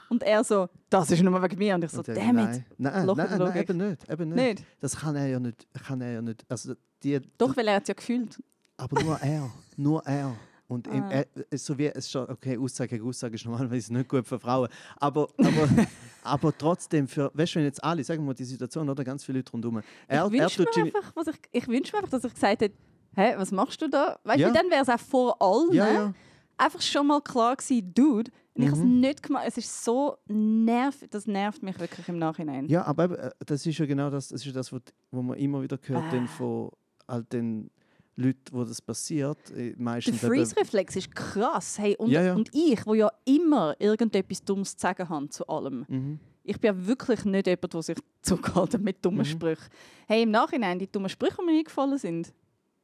[0.10, 1.76] Und er so, das ist nur wegen mir.
[1.76, 2.46] Und ich so, Und er, damn it.
[2.46, 4.10] Nein, nein, Loch nein, nein, eben nicht.
[4.10, 4.60] Eben nicht.
[4.60, 4.64] Nicht?
[4.80, 5.68] Das kann er ja nicht.
[5.86, 6.46] Kann er ja nicht.
[6.48, 8.42] Also die, Doch, weil er hat es ja gefühlt.
[8.78, 9.52] Aber nur er.
[9.78, 10.36] nur er.
[10.68, 11.10] Und Ah.
[11.12, 11.26] er,
[11.58, 14.68] so wie, es schon, okay, Aussage gegen Aussage ist normalerweise nicht gut für Frauen.
[14.98, 15.70] Aber, aber,
[16.24, 19.24] aber trotzdem, für, weißt du, wenn jetzt alle, sagen wir mal die Situation, oder ganz
[19.24, 19.82] viele Leute rundherum.
[20.08, 22.76] Er, ich wünsche mir, einfach, was ich, ich wünsch mir einfach, dass ich gesagt hätte,
[23.16, 24.18] hä, was machst du da?
[24.24, 24.52] Weißt du, Ja.
[24.52, 26.14] dann wäre es auch vor allen ja, ja.
[26.58, 28.32] Einfach schon mal klar gewesen, Dude.
[28.54, 29.00] Und ich habe es Mhm.
[29.02, 29.44] nicht gemacht.
[29.48, 32.68] Es ist so nervig, das nervt mich wirklich im Nachhinein.
[32.70, 35.78] Ja, aber äh, das ist ja genau das, das, ist das was, man immer wieder
[35.84, 36.28] hört Ah.
[36.28, 36.72] von
[37.08, 37.70] all den
[38.16, 39.52] Leuten, wo das passiert.
[39.52, 41.78] Äh, Der Meistens eben- Freeze-Reflex ist krass.
[41.78, 42.34] Hey, und, Ja, ja.
[42.34, 45.86] und ich, wo ja immer irgendetwas Dummes zu sagen habe zu allem.
[45.90, 46.20] Mhm.
[46.44, 49.26] Ich bin ja wirklich nicht jemand, der sich zurückhaltet mit dummen Mhm.
[49.26, 49.66] Sprüchen.
[50.08, 52.32] Hey, im Nachhinein, die dummen Sprüche, die mir eingefallen sind,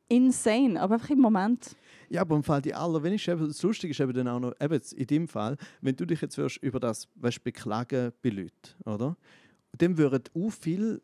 [0.09, 0.81] insane.
[0.81, 1.75] Aber einfach im Moment.
[2.11, 4.73] Ja, aber im Fall die allerwenigsten, eben, das Lustige ist eben dann auch noch, eben
[4.73, 8.51] jetzt in deinem Fall, wenn du dich jetzt würdest über das weißt, beklagen bei Leuten,
[8.85, 9.15] oder?
[9.77, 11.01] Dann würden auch viele,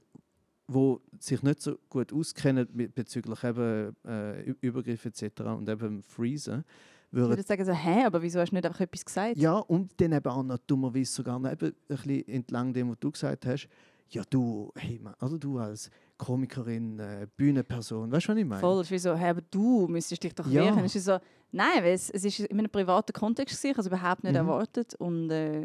[0.68, 5.42] die sich nicht so gut auskennen mit, bezüglich eben äh, Ü- Übergriffe etc.
[5.58, 6.66] und eben Freezen,
[7.10, 9.38] Ich würden würde sagen so, hä, aber wieso hast du nicht einfach etwas gesagt?
[9.38, 13.00] Ja, und dann eben auch noch dummerweise sogar noch eben ein bisschen entlang dem, was
[13.00, 13.70] du gesagt hast.
[14.10, 18.62] Ja, du, hey, man, also du als Komikerin, äh, Bühnenperson, weißt du, was ich meine?
[18.62, 20.64] Voll, es ist so, hey, aber du müsstest dich doch Ja.
[20.64, 20.80] wehren.
[20.86, 21.18] Es ist so,
[21.52, 24.38] nein, weil es, es ist in einem privaten Kontext ich habe es überhaupt nicht Mhm.
[24.38, 24.96] erwartet.
[24.96, 25.62] Und, äh,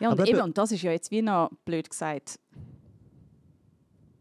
[0.00, 2.38] ja, und Aber eben, und das ist ja jetzt wie noch, blöd gesagt,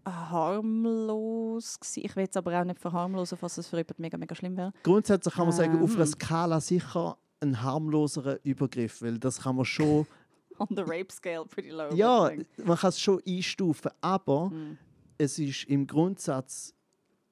[0.05, 2.01] harmlos gewesen.
[2.05, 4.71] Ich will jetzt aber auch nicht verharmlosen, falls es für jemanden mega, mega schlimm wäre.
[4.83, 6.07] Grundsätzlich kann man sagen, auf einer Ähm.
[6.07, 10.07] Skala sicher ein harmloserer Übergriff, weil das kann man schon,
[10.59, 11.93] On the rape scale, pretty low.
[11.93, 12.31] ja,
[12.65, 14.77] man kann es schon einstufen, aber mm.
[15.17, 16.73] Es ist im Grundsatz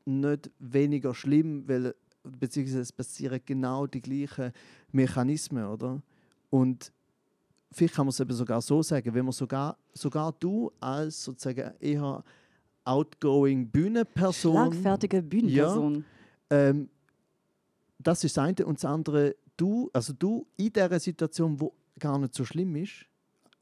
[0.05, 4.51] nicht weniger schlimm, weil beziehungsweise es passieren genau die gleichen
[4.91, 6.01] Mechanismen, oder?
[6.49, 6.91] Und
[7.71, 11.73] vielleicht kann man es eben sogar so sagen, wenn man sogar, sogar du als sozusagen
[11.79, 12.23] eher
[12.83, 16.05] outgoing Bühnenperson, Schlagfertige Bühnenperson.
[16.49, 16.89] ähm,
[17.99, 22.19] das ist das eine und das andere, du, also du in dieser Situation, wo gar
[22.19, 23.05] nicht so schlimm ist,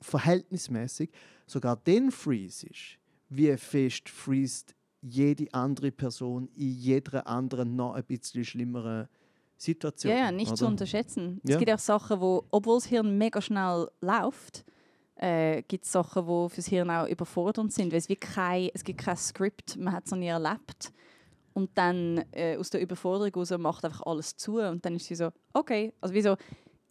[0.02, 1.10] verhältnismäßig,
[1.46, 2.98] sogar den freeze ist,
[3.36, 9.08] wie fest freest jede andere Person in jeder anderen noch ein bisschen schlimmeren
[9.58, 10.13] Situation.
[10.13, 10.72] Ja, ja, nicht zu oder?
[10.72, 11.41] unterschätzen.
[11.43, 11.56] Ja.
[11.56, 14.65] Es gibt auch Sachen, wo, obwohl das Hirn mega schnell läuft,
[15.15, 18.84] äh, gibt es Sachen, die fürs Hirn auch überfordernd sind, weil es, wie kein, es
[18.84, 20.91] gibt kein Skript, man hat es noch nie erlebt.
[21.54, 25.15] Und dann äh, aus der Überforderung heraus macht einfach alles zu und dann ist sie
[25.15, 26.36] so, okay, also wieso,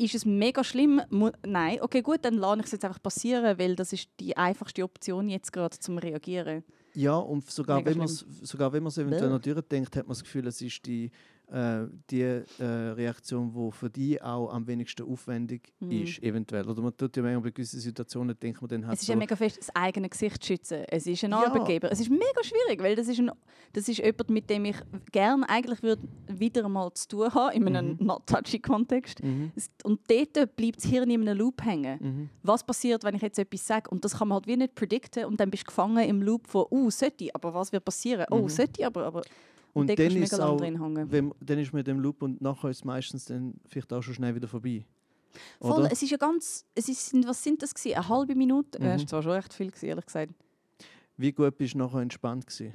[0.02, 1.00] ist es mega schlimm?
[1.10, 4.36] Mu Nein, okay, gut, dann lasse ich es jetzt einfach passieren, weil das ist die
[4.36, 6.64] einfachste Option jetzt gerade zum Reagieren.
[6.94, 10.12] Ja, und sogar Mega wenn, man's, sogar wenn man es eventuell noch durchdenkt, hat man
[10.12, 11.10] das Gefühl, es ist die,
[11.52, 15.90] äh, die äh, Reaktion, die für die auch am wenigsten aufwendig Mhm.
[16.02, 16.66] ist, eventuell.
[16.68, 19.12] Oder man tut ja manchmal bei gewissen Situationen, denkt man dann halt Es ist so,
[19.12, 20.84] ja mega fest das eigene Gesicht schützen.
[20.88, 21.44] Es ist ein Ja.
[21.46, 21.92] Arbeitgeber.
[21.92, 23.30] Es ist mega schwierig, weil das ist, ein,
[23.74, 24.76] das ist jemand, mit dem ich
[25.12, 28.06] gerne eigentlich würde wieder einmal zu tun haben, in einem Mhm.
[28.06, 29.22] not-touchy-Kontext.
[29.22, 29.52] mhm,
[29.84, 31.98] Und dort bleibt das Hirn in einem Loop hängen.
[32.00, 32.28] mhm.
[32.42, 33.90] Was passiert, wenn ich jetzt etwas sage?
[33.90, 35.24] Und das kann man halt wie nicht predikten.
[35.26, 38.26] Und dann bist du gefangen im Loop von, oh, sollte ich, aber was wird passieren?
[38.30, 38.48] Oh, Mhm.
[38.48, 39.04] sollte ich, aber...
[39.06, 39.22] aber
[39.72, 42.78] Und dann du ist auch, wenn, dann ist man in dem Loop und nachher ist
[42.78, 44.84] es meistens dann vielleicht auch schon schnell wieder vorbei.
[45.60, 45.92] Voll, Oder?
[45.92, 46.66] es ist ja ganz...
[46.74, 47.96] Es ist, was sind das gewesen?
[47.96, 48.78] Eine halbe Minute?
[48.78, 48.86] Mhm.
[48.86, 49.02] Mhm.
[49.02, 50.32] Das war schon recht viel, gewesen, ehrlich gesagt.
[51.16, 52.74] Wie gut bist du nachher entspannt gewesen?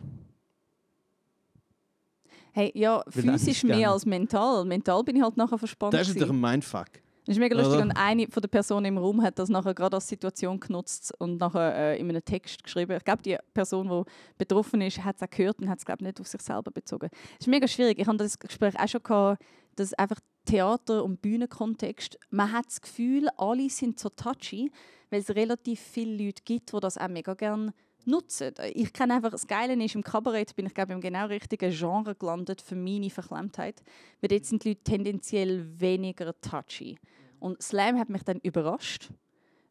[2.51, 4.65] Hey, ja, Weil physisch mehr als mental.
[4.65, 5.93] Mental bin ich halt nachher verspannt.
[5.93, 6.27] Das ist gewesen.
[6.27, 6.89] natürlich ein Mindfuck.
[7.27, 7.75] Das ist mega lustig.
[7.75, 7.83] Oder?
[7.83, 11.37] Und eine von der Personen im Raum hat das nachher gerade als Situation genutzt und
[11.41, 12.95] nachher äh, in einem Text geschrieben.
[12.95, 16.05] Ich glaube, die Person, die betroffen ist, hat es auch gehört und hat es, glaube
[16.05, 17.09] nicht auf sich selber bezogen.
[17.33, 17.99] Es ist mega schwierig.
[17.99, 19.43] Ich hatte das Gespräch auch schon gehabt,
[19.75, 24.71] dass einfach Theater- und Bühnenkontext, man hat das Gefühl, alle sind so touchy,
[25.09, 27.73] weil es relativ viele Leute gibt, die das auch mega gerne
[28.07, 28.53] nutzen.
[28.73, 32.15] Ich kenne einfach, das Geile ist, im Kabarett bin ich glaube im genau richtigen Genre
[32.15, 33.83] gelandet für meine Verklemmtheit,
[34.21, 36.97] weil dort sind die Leute tendenziell weniger touchy.
[37.39, 39.09] Und Slam hat mich dann überrascht.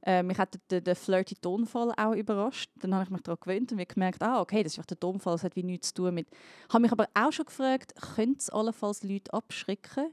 [0.02, 2.70] Äh, mich hat der, der flirty Tonfall auch überrascht.
[2.76, 5.42] Dann habe ich mich daran gewöhnt und gemerkt, ah, okay, das ist der Tonfall, das
[5.42, 6.28] hat wie nichts zu tun mit...
[6.30, 10.12] Ich habe mich aber auch schon gefragt, könnte es allenfalls Leute abschrecken,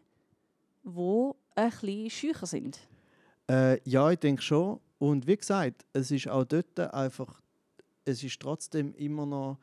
[0.83, 2.79] die ein bisschen schücher sind?
[3.47, 4.79] Äh, ja, ich denke schon.
[4.97, 7.42] Und wie gesagt, es ist auch dort einfach,
[8.05, 9.57] es ist trotzdem immer noch,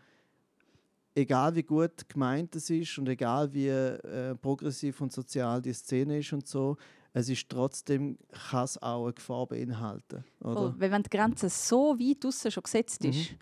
[1.15, 6.19] egal wie gut gemeint es ist und egal wie äh, progressiv und sozial die Szene
[6.19, 6.77] ist und so,
[7.13, 8.19] es ist trotzdem,
[8.51, 10.25] kann es auch eine Gefahr beinhalten.
[10.41, 10.53] Oder?
[10.55, 13.35] Voll, weil wenn die Grenze so weit draussen schon gesetzt ist,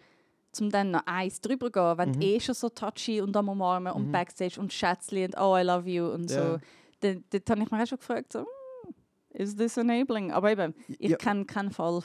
[0.53, 2.21] zum dann noch eins drüber gehen, wenn Mhm.
[2.21, 4.13] du eh schon so touchy und am Umarmen und Mhm.
[4.13, 6.55] Backstage und Schätzli und oh, I love you und Ja.
[6.55, 6.59] so,
[7.01, 8.95] dann, dann habe ich mich auch schon gefragt, so, hm,
[9.35, 10.33] is this enabling?
[10.33, 11.17] Aber eben, ich Ja.
[11.19, 12.03] kenne keinen Fall.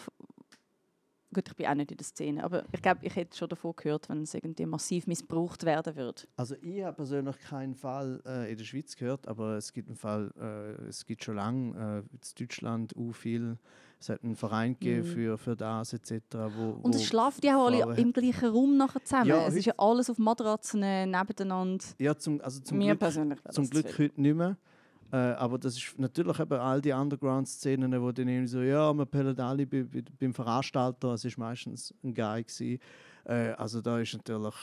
[1.33, 3.73] Gut, ich bin auch nicht in der Szene, aber ich glaube, ich hätte schon davon
[3.75, 6.21] gehört, wenn es irgendwie massiv missbraucht werden würde.
[6.37, 9.97] Also ich habe persönlich keinen Fall äh, in der Schweiz gehört, aber es gibt einen
[9.97, 13.57] Fall, äh, es gibt schon lange äh, in Deutschland auch viel,
[13.99, 15.13] es hat einen Verein gegeben Mhm.
[15.13, 16.11] für, für das etc.
[16.55, 19.29] Wo, Und wo es schlafen ja auch alle im gleichen Raum nachher zusammen.
[19.29, 21.83] Ja, es ist ja alles auf Matratzen äh, nebeneinander.
[21.99, 24.57] Ja, zum, also zum Mir Glück, persönlich zum Glück heute nicht mehr.
[25.13, 29.05] Äh, aber das ist natürlich eben all die Underground-Szenen, wo dann irgendwie so, ja, wir
[29.05, 32.79] pellen alle bei, bei, beim Veranstalter, es ist meistens ein Guy gewesen.
[33.25, 34.55] Äh, also da ist natürlich,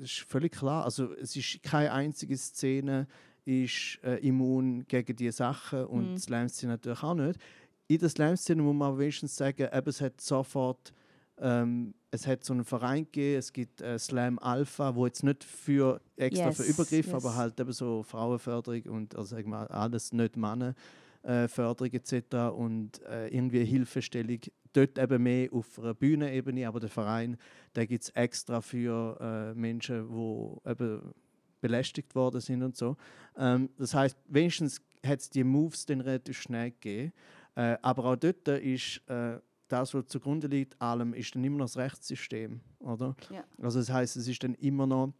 [0.00, 3.06] ist völlig klar, also es ist keine einzige Szene
[3.44, 6.14] ist äh, immun gegen diese Sachen und Mhm.
[6.14, 7.38] die Slam-Szene natürlich auch nicht.
[7.86, 10.92] In der Slam-Szene muss man wenigstens sagen, eben, es hat sofort
[11.40, 15.44] ähm, es hat so einen Verein gegeben, es gibt äh, Slam Alpha, wo jetzt nicht
[15.44, 17.14] für extra für Yes, Übergriff, yes.
[17.14, 20.74] aber halt eben so Frauenförderung und also sagen wir, alles nicht Männer
[21.22, 22.56] äh, Förderung etc.
[22.56, 24.40] und äh, irgendwie Hilfestellung
[24.72, 27.36] dort eben mehr auf einer Bühnenebene, aber der Verein,
[27.74, 31.14] der gibt es extra für äh, Menschen, die eben
[31.60, 32.96] belästigt worden sind und so.
[33.36, 37.12] Ähm, das heißt, wenigstens hat es die Moves dann relativ schnell gegeben.
[37.56, 41.66] Äh, aber auch dort ist äh, das, was zugrunde liegt, allem, ist dann immer noch
[41.66, 43.14] das Rechtssystem, oder?
[43.30, 43.44] Ja.
[43.62, 45.12] Also das heißt, es ist dann immer noch,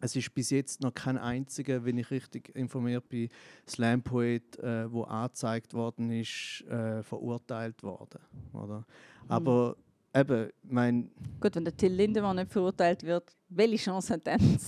[0.00, 3.28] es ist bis jetzt noch kein einziger, wenn ich richtig informiert bin,
[3.66, 8.20] Slam-Poet, äh, wo angezeigt worden ist, äh, verurteilt worden,
[8.52, 8.84] oder?
[9.28, 9.76] Aber
[10.14, 14.58] eben, mein, Gut, wenn der Till Lindemann nicht verurteilt wird, welche Chance hat er denn?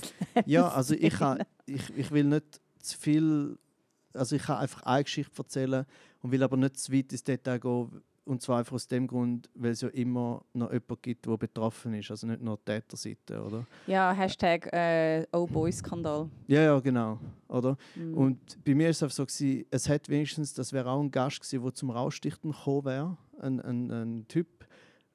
[0.45, 3.57] ja, also ich, kann, ich, ich will nicht zu viel,
[4.13, 5.85] also ich kann einfach eine Geschichte erzählen
[6.21, 9.49] und will aber nicht zu weit ins Detail gehen, und zwar einfach aus dem Grund,
[9.55, 13.41] weil es ja immer noch jemanden gibt, der betroffen ist, also nicht nur die Täterseite,
[13.41, 13.65] oder?
[13.87, 16.29] Ja, Hashtag äh, Oh Boy-Skandal.
[16.47, 17.75] Ja, ja, genau, oder?
[17.95, 18.13] Mhm.
[18.13, 21.09] Und bei mir war es einfach so, gewesen, es hat wenigstens, das wäre auch ein
[21.09, 24.47] Gast gewesen, der zum Rausstichten gekommen wäre, ein, ein, ein Typ,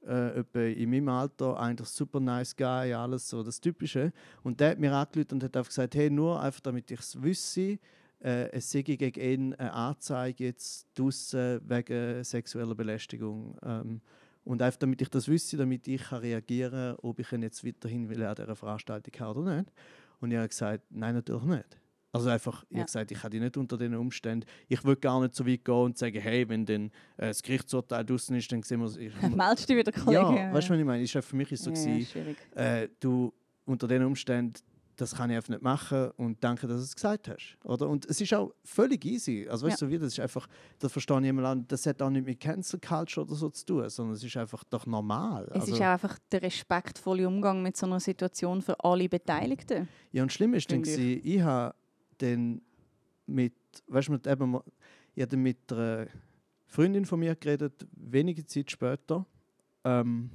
[0.06, 4.12] äh, in meinem Alter, eigentlich super nice Guy, alles so, das Typische.
[4.42, 7.22] Und der hat mir angerufen und hat einfach gesagt, hey, nur einfach damit ich es
[7.22, 7.78] wüsste,
[8.24, 13.56] äh, es sei gegen ihn eine Anzeige jetzt draussen wegen sexueller Belästigung.
[13.62, 14.00] Ähm,
[14.44, 17.64] und einfach damit ich das wüsste, damit ich kann reagieren kann, ob ich ihn jetzt
[17.64, 19.72] weiterhin will an dieser Veranstaltung haben oder nicht.
[20.20, 21.78] Und ich habe gesagt, nein, natürlich nicht.
[22.12, 22.78] Also einfach, ich Ja.
[22.78, 25.64] habe gesagt, ich kann die nicht unter diesen Umständen, ich will gar nicht so weit
[25.64, 28.96] gehen und sagen, hey, wenn dann äh, das Gerichtsurteil draußen ist, dann sehen wir es.
[29.36, 30.22] Meldest du wieder, Kollege?
[30.22, 31.02] Ja, weißt du, was ich meine?
[31.02, 33.32] Ist für mich ist so ja, gewesen, äh, du
[33.64, 34.60] unter diesen Umständen,
[34.96, 37.56] das kann ich einfach nicht machen und danke, dass du es gesagt hast.
[37.64, 37.88] Oder?
[37.88, 39.46] Und es ist auch völlig easy.
[39.48, 40.46] Also weißt du, so wie das ist einfach,
[40.78, 43.64] das verstehe ich immer an, das hat auch nicht mit Cancel Culture oder so zu
[43.66, 45.46] tun, sondern es ist einfach doch normal.
[45.50, 49.88] Es also, ist auch einfach der respektvolle Umgang mit so einer Situation für alle Beteiligten.
[50.12, 51.74] Ja, und schlimm ist dann, Finde gewesen, ich habe
[52.18, 52.62] dann
[53.26, 53.54] mit,
[53.88, 54.60] weißt du, mit eben,
[55.14, 56.06] ich habe dann mit einer
[56.66, 59.26] Freundin von mir geredet, wenige Zeit später,
[59.84, 60.30] ähm,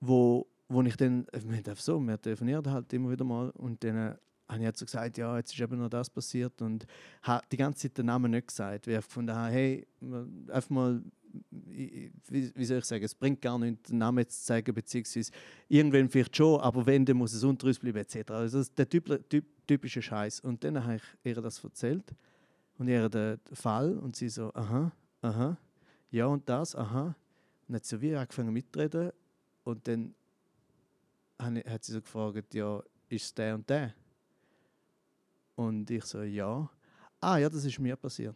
[0.00, 3.82] wo, wo ich dann, äh, wir haben so, wir telefonieren halt immer wieder mal und
[3.82, 4.14] dann äh,
[4.48, 6.86] habe ich halt so gesagt, ja, jetzt ist eben noch das passiert und
[7.22, 9.86] habe die ganze Zeit den Namen nicht gesagt, weil ich gefunden habe, hey,
[10.48, 11.02] einfach mal,
[11.50, 15.32] wie, wie soll ich sagen, es bringt gar nichts, den Namen zu sagen, beziehungsweise
[15.68, 18.30] irgendwann vielleicht schon, aber wenn, dann muss es unter uns bleiben, etc.
[18.30, 20.40] Also das ist der typ, typ, typische Scheiß.
[20.40, 22.14] Und dann habe ich ihr das erzählt
[22.78, 25.56] und ihr den Fall und sie so, aha, aha,
[26.10, 27.06] ja und das, aha.
[27.06, 27.14] Und
[27.68, 29.12] dann hat sie so wie angefangen mitreden
[29.64, 30.14] und dann
[31.42, 33.94] hat sie so gefragt, ja, ist es der und der?
[35.56, 36.68] Und ich so, ja.
[37.20, 38.34] Ah ja, das ist mir passiert.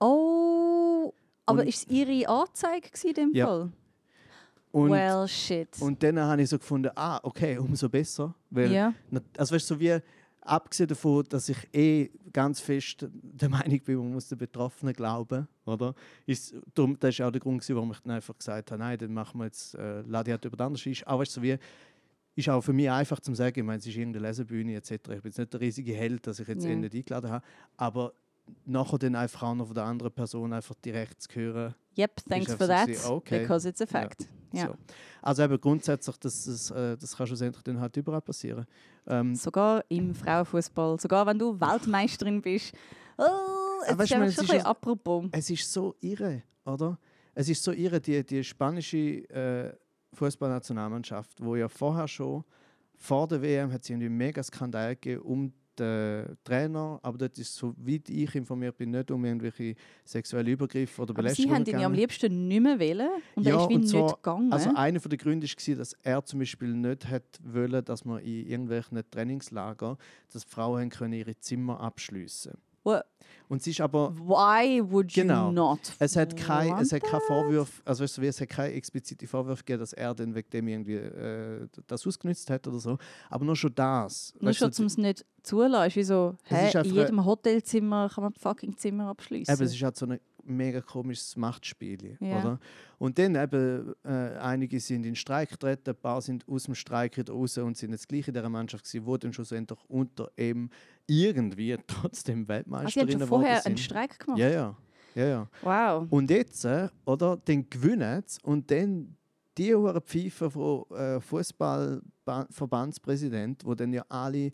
[0.00, 1.12] Oh,
[1.46, 3.46] aber Und- ist es ihre Anzeige in dem Ja.
[3.46, 3.72] Fall?
[4.70, 5.68] Und, well, shit.
[5.80, 8.34] und dann habe ich so gefunden, ah, okay, umso besser.
[8.50, 8.92] Weil, ja.
[9.10, 9.98] na- also weißt du, so wie,
[10.42, 15.46] abgesehen davon, dass ich eh ganz fest der Meinung bin, man muss den Betroffenen glauben,
[15.64, 15.94] oder?
[16.26, 19.12] Ist, darum, das ist auch der Grund, warum ich dann einfach gesagt habe, nein, dann
[19.12, 21.06] machen wir jetzt, äh, lade ich halt über den anderen ist.
[21.06, 21.56] Auch weißt du, so wie,
[22.34, 24.90] ist auch für mich einfach zu sagen, ich meine, es ist irgendeine Lesebühne etc.
[24.92, 26.74] Ich bin jetzt nicht der riesige Held, dass ich jetzt Ja.
[26.76, 27.44] nicht eingeladen habe,
[27.76, 28.12] aber
[28.64, 31.74] nachher dann einfach auch noch von der anderen Person einfach direkt zu hören.
[31.98, 33.40] Yep, thanks for so that, gewesen, okay.
[33.40, 34.28] because it's a fact.
[34.52, 34.66] Ja.
[34.68, 34.74] So.
[35.20, 38.66] Also eben grundsätzlich, das, das, äh, das kann schlussendlich dann halt überall passieren.
[39.06, 42.72] Ähm, Sogar im Frauenfußball, sogar wenn du Weltmeisterin bist.
[43.18, 43.24] Oh,
[43.84, 45.24] es ist weißt es schon ein ist ja- apropos.
[45.32, 46.98] es ist so irre, oder?
[47.34, 48.96] Es ist so irre, die, die spanische
[49.30, 49.72] äh,
[50.14, 52.44] Fußballnationalmannschaft, wo ja vorher schon,
[52.94, 57.38] vor der WM, hat es irgendwie einen mega Skandal gegeben um den Trainer, aber dort
[57.38, 61.64] ist, so weit ich informiert bin, nicht um irgendwelche sexuelle Übergriffe oder Aber sie haben
[61.64, 64.14] ihn ja am liebsten nicht mehr wählen und Ja, er ist wie und nicht zwar-
[64.16, 64.52] gegangen.
[64.52, 68.46] Also einer der Gründe war, dass er zum Beispiel nicht hat wollen, dass man in
[68.46, 69.96] irgendwelchen Trainingslager,
[70.32, 72.52] dass Frauen können ihre Zimmer abschließen.
[72.88, 73.04] What?
[73.48, 75.50] Und es ist aber Why would you Genau.
[75.50, 75.80] not?
[75.98, 78.74] Es hat kein, es hat want kein Vorwurf, also weißt du, wie, es hat keine
[78.74, 82.98] explizite Vorwürfe gegeben, dass er dann wegen dem irgendwie äh, das ausgenutzt hat oder so.
[83.30, 84.34] Aber nur schon das.
[84.40, 85.88] Nur schon, um es nicht zulassen.
[85.88, 89.54] Ist wie so, Es hä, in jedem Hotelzimmer kann man fucking Zimmer abschließen.
[89.54, 92.40] Eben, es ist halt so ein mega komisches Machtspiel, Ja.
[92.40, 92.58] oder?
[92.98, 94.08] Und dann eben, äh,
[94.38, 97.92] einige sind in Streik getreten, ein paar sind aus dem Streik wieder raus und sind
[97.92, 100.70] jetzt gleich in dieser Mannschaft gewesen, wo dann schlussendlich unter ihm
[101.06, 103.76] irgendwie trotzdem also haben Weltmeisterinnen schon vorher einen.
[103.76, 104.38] Streik gemacht?
[104.38, 104.76] Ja, ja,
[105.14, 105.48] ja, ja.
[105.62, 106.06] Wow.
[106.10, 109.14] Und jetzt, äh, oder, dann gewinnen sie und dann
[109.56, 114.52] die hohe Pfeife von äh, Fußballverbandspräsident, wo dann ja alle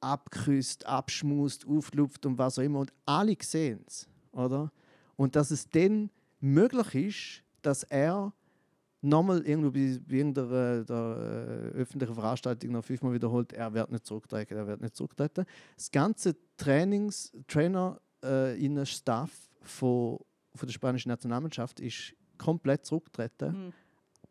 [0.00, 4.70] abküsst, abschmust, auflupft und was auch immer und alle sehen es, oder?
[5.16, 8.32] Und dass es dann möglich ist, dass er
[9.00, 14.06] nochmal irgendwo bei, bei irgendeiner der, äh, öffentlichen Veranstaltung noch fünfmal wiederholt, er wird nicht
[14.06, 15.44] zurücktreten, er wird nicht zurücktreten.
[15.76, 19.30] Das ganze Trainings, Trainer, äh, in Staff
[19.62, 20.18] von,
[20.54, 23.72] von der spanischen Nationalmannschaft ist komplett zurückgetreten, Hm.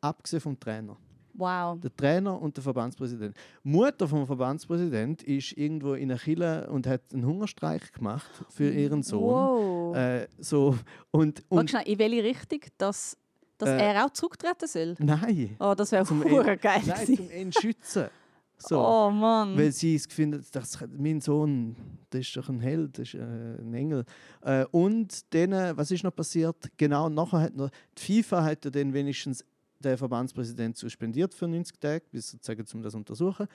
[0.01, 0.97] abgesehen vom Trainer.
[1.37, 1.79] Wow.
[1.81, 3.35] Der Trainer und der Verbandspräsident.
[3.63, 8.69] Die Mutter vom Verbandspräsident ist irgendwo in einer Kille und hat einen Hungerstreik gemacht für
[8.71, 9.21] ihren Sohn.
[9.23, 9.95] Wow.
[9.95, 10.77] Äh, so,
[11.11, 12.59] und, und schnell, in welche Richtung?
[12.77, 13.17] Dass,
[13.57, 14.95] dass Äh, er auch zurücktreten soll?
[14.99, 17.15] nein, Oh, das wäre zum geil nein, gewesen.
[17.17, 18.05] zum ihn schützen.
[18.57, 18.79] So.
[18.79, 19.57] Oh Mann.
[19.57, 21.75] Weil sie es finden, dass mein Sohn,
[22.09, 24.05] das ist doch ein Held, das ist äh, ein Engel.
[24.43, 26.55] Äh, und dann, was ist noch passiert?
[26.77, 29.43] Genau, nachher hat noch, die FIFA hat ja dann wenigstens
[29.85, 33.47] den Verbandspräsident suspendiert für 90 Tage, bis sozusagen um das zu untersuchen.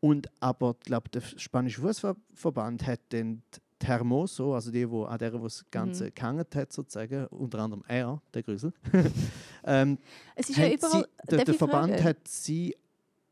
[0.00, 3.38] Und aber, glaube der spanische Fußballverband hat die
[3.82, 6.14] Hermoso, also die, wo, an der, wo das Ganze Mhm.
[6.14, 8.72] gehangen hat, sozusagen, unter anderem er, der Grüsel,
[9.64, 9.98] ähm,
[10.34, 11.02] es ist ja überall.
[11.02, 12.04] sie, der, der Verband fragen?
[12.04, 12.74] hat sie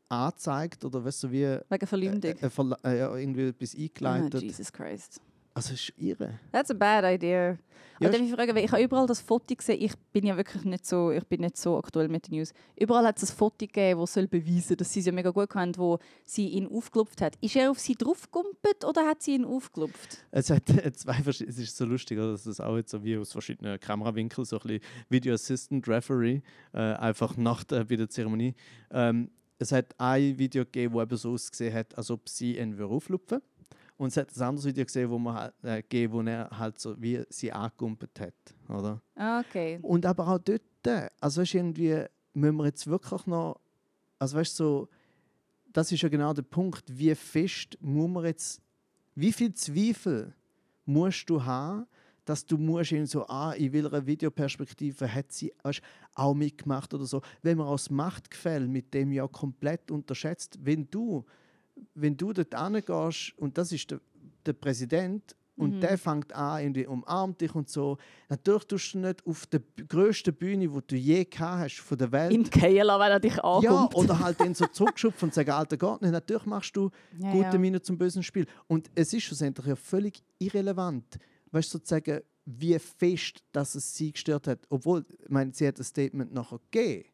[0.09, 2.31] angezeigt oder weißt du wie Wegen Verleumdung.
[2.31, 4.41] äh, äh, äh, ja, irgendwie etwas oh, eingeleitet.
[4.43, 5.19] Jesus Christ.
[5.55, 6.39] Also es ist irre.
[6.51, 7.57] That's a bad idea.
[8.01, 9.81] Ja, darf ich fragen, weil ich habe überall das Foto gesehen.
[9.81, 12.51] Ich bin ja wirklich nicht so, ich bin nicht so aktuell mit den News.
[12.77, 15.55] Überall hat es ein Foto gegeben, das soll beweisen, dass sie es ja mega gut
[15.55, 17.37] haben, wo sie ihn aufgelupft hat.
[17.39, 20.25] Ist er auf sie draufgegumpelt oder hat sie ihn aufgelupft?
[20.31, 20.63] Es hat
[20.97, 24.43] zwei verschi- es ist so lustig, dass es auch jetzt so wie aus verschiedenen Kamerawinkeln
[24.43, 26.41] so ein bisschen Video Assistant Referee
[26.73, 28.55] äh, einfach nach der, bei der Zeremonie.
[28.91, 32.77] Ähm, es hat ein Video gegeben, wo eben so ausgesehen hat, als ob sie ihn
[32.77, 33.41] würde auflupfen
[33.97, 36.79] und es hat ein anderes Video gesehen, wo man halt, äh, gegeben, wo er halt
[36.79, 38.33] so wie sie angegumpelt hat,
[38.69, 39.01] oder?
[39.15, 39.79] Ah, Okay.
[39.81, 40.61] Und aber auch dort,
[41.19, 42.03] also weißt, irgendwie
[42.33, 43.59] müssen wir jetzt wirklich noch,
[44.19, 44.89] also weißt du, so,
[45.71, 48.61] das ist ja genau der Punkt, wie fest muss man jetzt,
[49.15, 50.33] wie viel Zweifel
[50.85, 51.85] musst du haben,
[52.25, 55.81] dass du musst in so, ah, in welcher Videoperspektive hat sie weißt,
[56.15, 61.23] auch mitgemacht oder so, wenn man aus Machtgefälle mit dem ja komplett unterschätzt, wenn du,
[61.93, 63.99] wenn du dort hingehst und das ist der,
[64.45, 65.79] der Präsident und Mhm.
[65.81, 70.33] der fängt an, irgendwie umarmt dich und so, natürlich tust du nicht auf der grössten
[70.35, 73.43] Bühne, die du je gehabt hast von der Welt, Im Keller, wenn er dich ja,
[73.43, 73.95] anguckt.
[73.95, 76.11] oder halt den so zurückschupfen und sagen, alter Gott, nicht.
[76.11, 77.57] natürlich machst du Ja, gute ja.
[77.57, 78.45] Miene zum bösen Spiel.
[78.67, 81.17] Und es ist schlussendlich ja völlig irrelevant,
[81.51, 84.59] weißt du, sozusagen, wie fest dass es sie gestört hat.
[84.69, 87.05] Obwohl, ich meine, sie hat ein Statement nachher gegeben,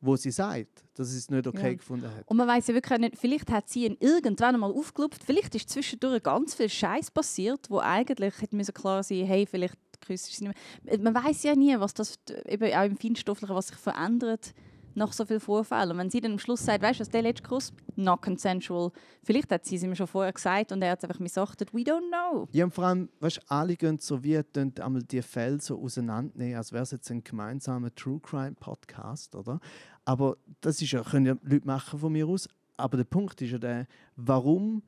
[0.00, 1.74] wo sie sagt, dass sie es nicht okay Ja.
[1.74, 2.26] gefunden hat.
[2.26, 5.70] Und man weiß ja wirklich nicht, vielleicht hat sie ihn irgendwann einmal aufgelupft, vielleicht ist
[5.70, 10.46] zwischendurch ganz viel Scheiß passiert, wo eigentlich hätte müssen klar sein, hey, vielleicht küsst sie
[10.48, 10.98] nicht mehr.
[11.00, 14.54] Man weiß ja nie, was das eben auch im Feinstofflichen, was sich verändert
[14.98, 15.92] nach so vielen Vorfällen.
[15.92, 18.90] Und wenn sie dann am Schluss sagt, weißt du, der letzte Kuss, not consensual,
[19.24, 21.78] vielleicht hat sie es ihm schon vorher gesagt und er hat es einfach missachtet, we
[21.78, 22.46] don't know.
[22.52, 25.80] Ja, und vor allem, weißt du, alle gehen so wie tun einmal die Fälle so
[25.80, 29.60] auseinandernehmen, als wäre es jetzt ein gemeinsamer True Crime Podcast, oder?
[30.04, 32.48] Aber das ist ja, können ja Leute machen von mir aus.
[32.76, 33.86] Aber der Punkt ist ja der,
[34.16, 34.82] warum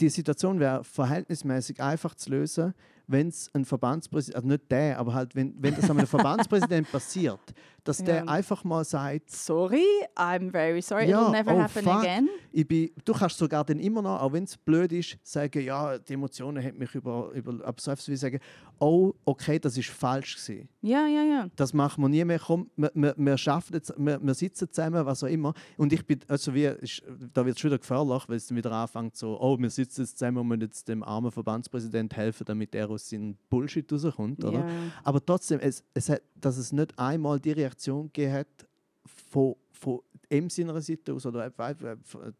[0.00, 2.74] die Situation wäre verhältnismäßig einfach zu lösen,
[3.06, 7.40] wenn es ein Verbandspräsident, also nicht der, aber halt, wenn, wenn das einem Verbandspräsident passiert,
[7.84, 8.24] dass der Ja.
[8.24, 9.84] einfach mal sagt, Sorry,
[10.16, 11.96] I'm very sorry, Ja, it'll never oh, happen fuck.
[12.00, 12.28] again.
[12.56, 15.98] Ich bin, du kannst sogar dann immer noch, auch wenn es blöd ist, sagen, ja,
[15.98, 18.38] die Emotionen haben mich über, über aber so wie sagen,
[18.78, 20.68] oh, okay, das ist falsch gewesen.
[20.80, 21.48] Ja, ja, ja.
[21.56, 22.38] Das machen wir nie mehr.
[22.38, 25.52] Komm, wir, wir, wir schaffen jetzt, wir, wir sitzen zusammen, was auch immer.
[25.76, 27.02] Und ich bin, also wie, ist,
[27.32, 30.02] da wird es schon wieder gefährlich, weil es dann wieder anfängt so, oh, wir sitzen
[30.02, 34.44] jetzt zusammen und müssen jetzt dem armen Verbandspräsident helfen, damit er aus seinem Bullshit rauskommt,
[34.44, 34.60] oder?
[34.60, 34.68] ja.
[35.02, 38.68] Aber trotzdem, es, es hat, dass es nicht einmal die Reaktion gegeben hat
[39.04, 41.52] von, von ihm seiner Seite aus oder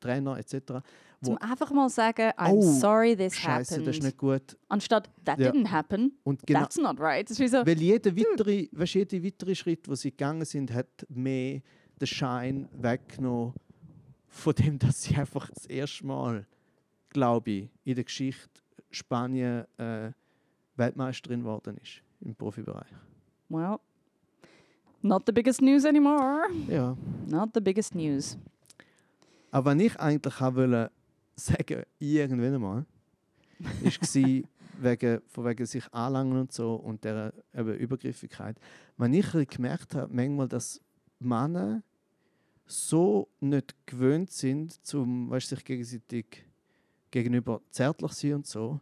[0.01, 0.81] Trainer etc.
[1.23, 3.87] Zum einfach mal sagen, I'm Oh, sorry this Scheiße, happened.
[3.89, 4.57] das ist nicht gut.
[4.69, 5.51] Anstatt, that Ja.
[5.51, 7.29] didn't happen, Und genau, that's not right.
[7.29, 10.89] Das ist so, weil jeder weitere, weißt, jeder weitere Schritt, wo sie gegangen sind, hat
[11.09, 11.61] mehr
[12.01, 13.55] den Schein weggenommen
[14.29, 16.47] von dem, dass sie einfach das erste Mal,
[17.11, 18.49] glaube ich, in der Geschichte
[18.91, 20.11] Spanien äh,
[20.77, 22.89] Weltmeisterin geworden ist im Profibereich.
[23.49, 23.77] well,
[25.05, 26.45] not the biggest news anymore.
[26.69, 26.97] Ja.
[27.27, 28.37] Not the biggest news.
[29.51, 30.91] Aber wenn ich eigentlich auch wollte
[31.37, 32.87] sagen, irgendwann einmal,
[33.61, 34.43] war
[34.81, 38.57] wegen, von wegen sich anlangen und so und der eben Übergriffigkeit.
[38.97, 40.81] Wenn ich gemerkt habe, manchmal, dass
[41.21, 41.83] Männer
[42.67, 46.45] so nicht gewöhnt sind, zum, weißt, sich gegenseitig
[47.11, 48.81] gegenüber zärtlich sein und so,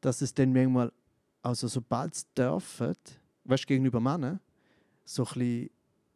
[0.00, 0.92] dass es dann manchmal,
[1.42, 2.94] also sobald sie dürfen,
[3.44, 4.40] weißt, gegenüber Männern,
[5.08, 5.70] so ein bisschen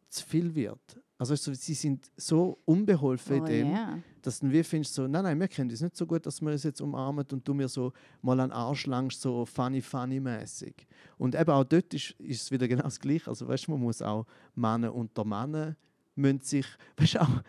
[0.09, 0.99] zu viel wird.
[1.17, 3.99] Also so, sie sind so unbeholfen Oh, in dem, yeah.
[4.21, 6.51] dass du wie findest, so, nein, nein, wir kennen das nicht so gut, dass wir
[6.51, 10.19] uns jetzt umarmen und du mir so mal an den Arsch langst, so funny, funny
[10.19, 10.87] mäßig.
[11.17, 13.29] Und eben auch dort ist, ist es wieder genau das Gleiche.
[13.29, 15.75] Also weißt man muss auch Männer unter Männer
[16.15, 16.67] müssen sich,
[16.97, 17.41] weißt auch,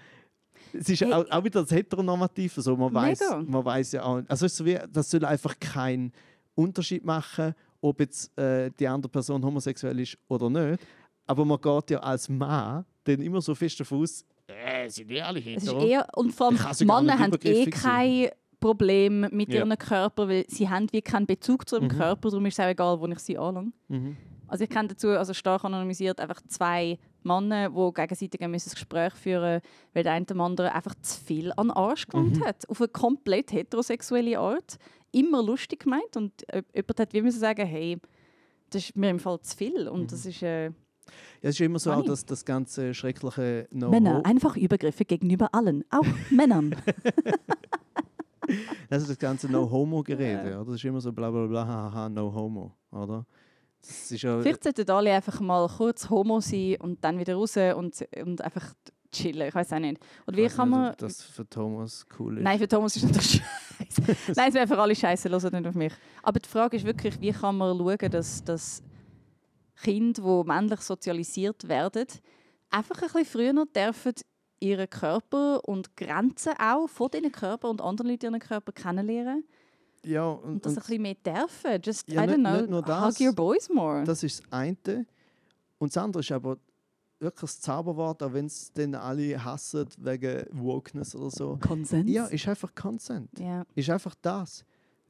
[0.73, 1.13] es ist Hey.
[1.13, 4.79] auch, auch wieder das Heteronormative, so, man weiß, man weiß ja auch, also so wie,
[4.91, 6.13] das soll einfach keinen
[6.55, 10.83] Unterschied machen, ob jetzt äh, die andere Person homosexuell ist oder nicht.
[11.27, 15.21] Aber man geht ja als Mann dann immer so fest davon aus, äh, sind die
[15.23, 15.87] alle Es ist hetero?
[15.87, 18.29] eher, und vor allem, Männer haben eh kein
[18.61, 19.61] Problem mit Ja.
[19.61, 21.89] ihrem Körper, weil sie haben wie keinen Bezug zu ihrem Mhm.
[21.99, 23.73] Körper, darum ist es auch egal, wo ich sie anlange.
[23.89, 24.17] Mhm.
[24.47, 29.15] Also ich kenne dazu, also stark anonymisiert, einfach zwei Männer, die gegenseitig ein müssen Gespräch
[29.15, 29.61] führen
[29.95, 32.45] weil der eine dem anderen einfach zu viel an den Arsch gelangt Mhm.
[32.45, 32.69] hat.
[32.69, 34.77] Auf eine komplett heterosexuelle Art.
[35.13, 37.99] Immer lustig gemeint und äh, jemand hat wie müssen sagen, hey,
[38.71, 39.89] das ist mir im Fall zu viel.
[39.89, 40.07] Und Mhm.
[40.09, 40.43] das ist...
[40.43, 40.71] Äh,
[41.43, 42.09] Ja, es ist immer so, auch Funny.
[42.09, 46.75] dass das ganze schreckliche no Männer, einfach Übergriffe gegenüber allen, auch Männern.
[48.91, 50.65] also das ganze No Homo Gerede, oder?
[50.65, 53.27] Das ist immer so bla bla bla haha no homo, oder?
[54.09, 58.41] Ja Vielleicht sollten alle einfach mal kurz homo sein und dann wieder raus und, und
[58.41, 58.73] einfach
[59.15, 59.49] chillen.
[59.49, 60.01] Ich weiß auch nicht.
[60.27, 60.95] Und wie kann nicht, man...
[60.99, 62.45] das für Thomas cool ist.
[62.45, 64.17] Nein, für Thomas ist das scheiße.
[64.37, 65.93] Nein, es wäre für alle scheiße, hört nicht auf mich.
[66.23, 68.83] Aber die Frage ist wirklich, wie kann man schauen, dass, dass
[69.83, 72.07] Kinder, die männlich sozialisiert werden,
[72.71, 74.15] einfach ein bisschen früher dürfen
[74.61, 79.45] ihren Körper und Grenzen auch von diesen Körper und anderen Leuten ihren Körper kennenlernen
[80.05, 81.81] Ja, und, und, das ein bisschen mehr dürfen.
[81.83, 83.19] Just, Ja, I don't nicht- know, nicht das.
[83.21, 84.05] hug your boys more.
[84.05, 85.07] das ist das eine.
[85.79, 86.57] Und das andere ist aber
[87.19, 91.59] wirklich das Zauberwort, auch wenn es dann alle hassen wegen Wokeness oder so.
[91.61, 92.09] Konsens?
[92.11, 93.39] Ja, ist einfach Consent.
[93.39, 93.65] ja.
[93.75, 94.65] Ist einfach das.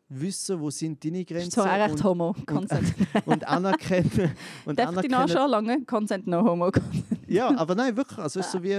[0.09, 2.95] Wissen, wo sind deine Grenzen auch recht und, homo, Consent.
[3.27, 4.33] und anerkennen.
[4.67, 5.87] Und Darf ich die Arsch anerkennen anlangen?
[5.87, 6.71] Consent, no homo.
[7.27, 8.19] ja, aber nein, wirklich.
[8.19, 8.77] Also ist so wie,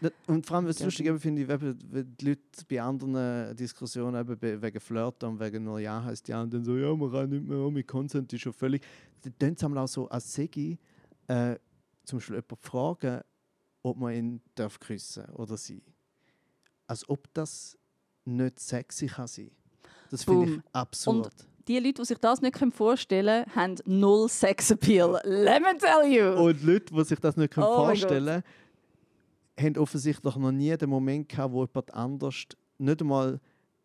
[0.00, 0.84] Ah, und vor allem, was Ja.
[0.84, 1.76] lustig eben finde ich, wenn
[2.16, 6.40] die Leute bei anderen Diskussionen eben be- wegen Flirt und wegen nur Ja heißt ja
[6.42, 8.84] und dann so, ja, man kann nicht mehr, oh, mit Consent ist schon völlig.
[9.40, 10.78] Dann tun sie auch so als Segi
[11.26, 11.56] äh,
[12.04, 13.20] zum Beispiel jemanden fragen,
[13.82, 15.82] ob man ihn darf küssen oder sie.
[16.86, 17.76] Als ob das
[18.24, 19.50] nicht sexy kann sein.
[20.10, 21.32] Das finde ich absurd.
[21.66, 25.20] Die Leute, die sich das nicht vorstellen können, haben null Sexappeal.
[25.24, 26.32] Let me tell you!
[26.42, 28.42] Und Leute, die sich das nicht Oh vorstellen
[29.56, 32.44] können, haben offensichtlich noch nie den Moment gehabt, wo jemand anders
[32.78, 33.38] nicht einmal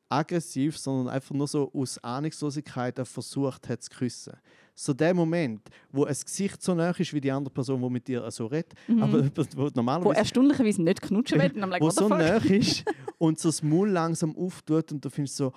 [0.07, 4.33] aggressiv, sondern einfach nur so aus Ahnungslosigkeit versucht hat zu küssen.
[4.75, 5.61] So der Moment,
[5.91, 8.73] wo ein Gesicht so nah ist wie die andere Person, die mit dir so redet,
[8.87, 11.39] aber jemand, wo Wo normalerweise erstaunlicherweise nicht knutschen.
[11.39, 12.83] Und I'm like, wo so nah ist
[13.17, 15.53] und so das Maul langsam auftut und du findest so,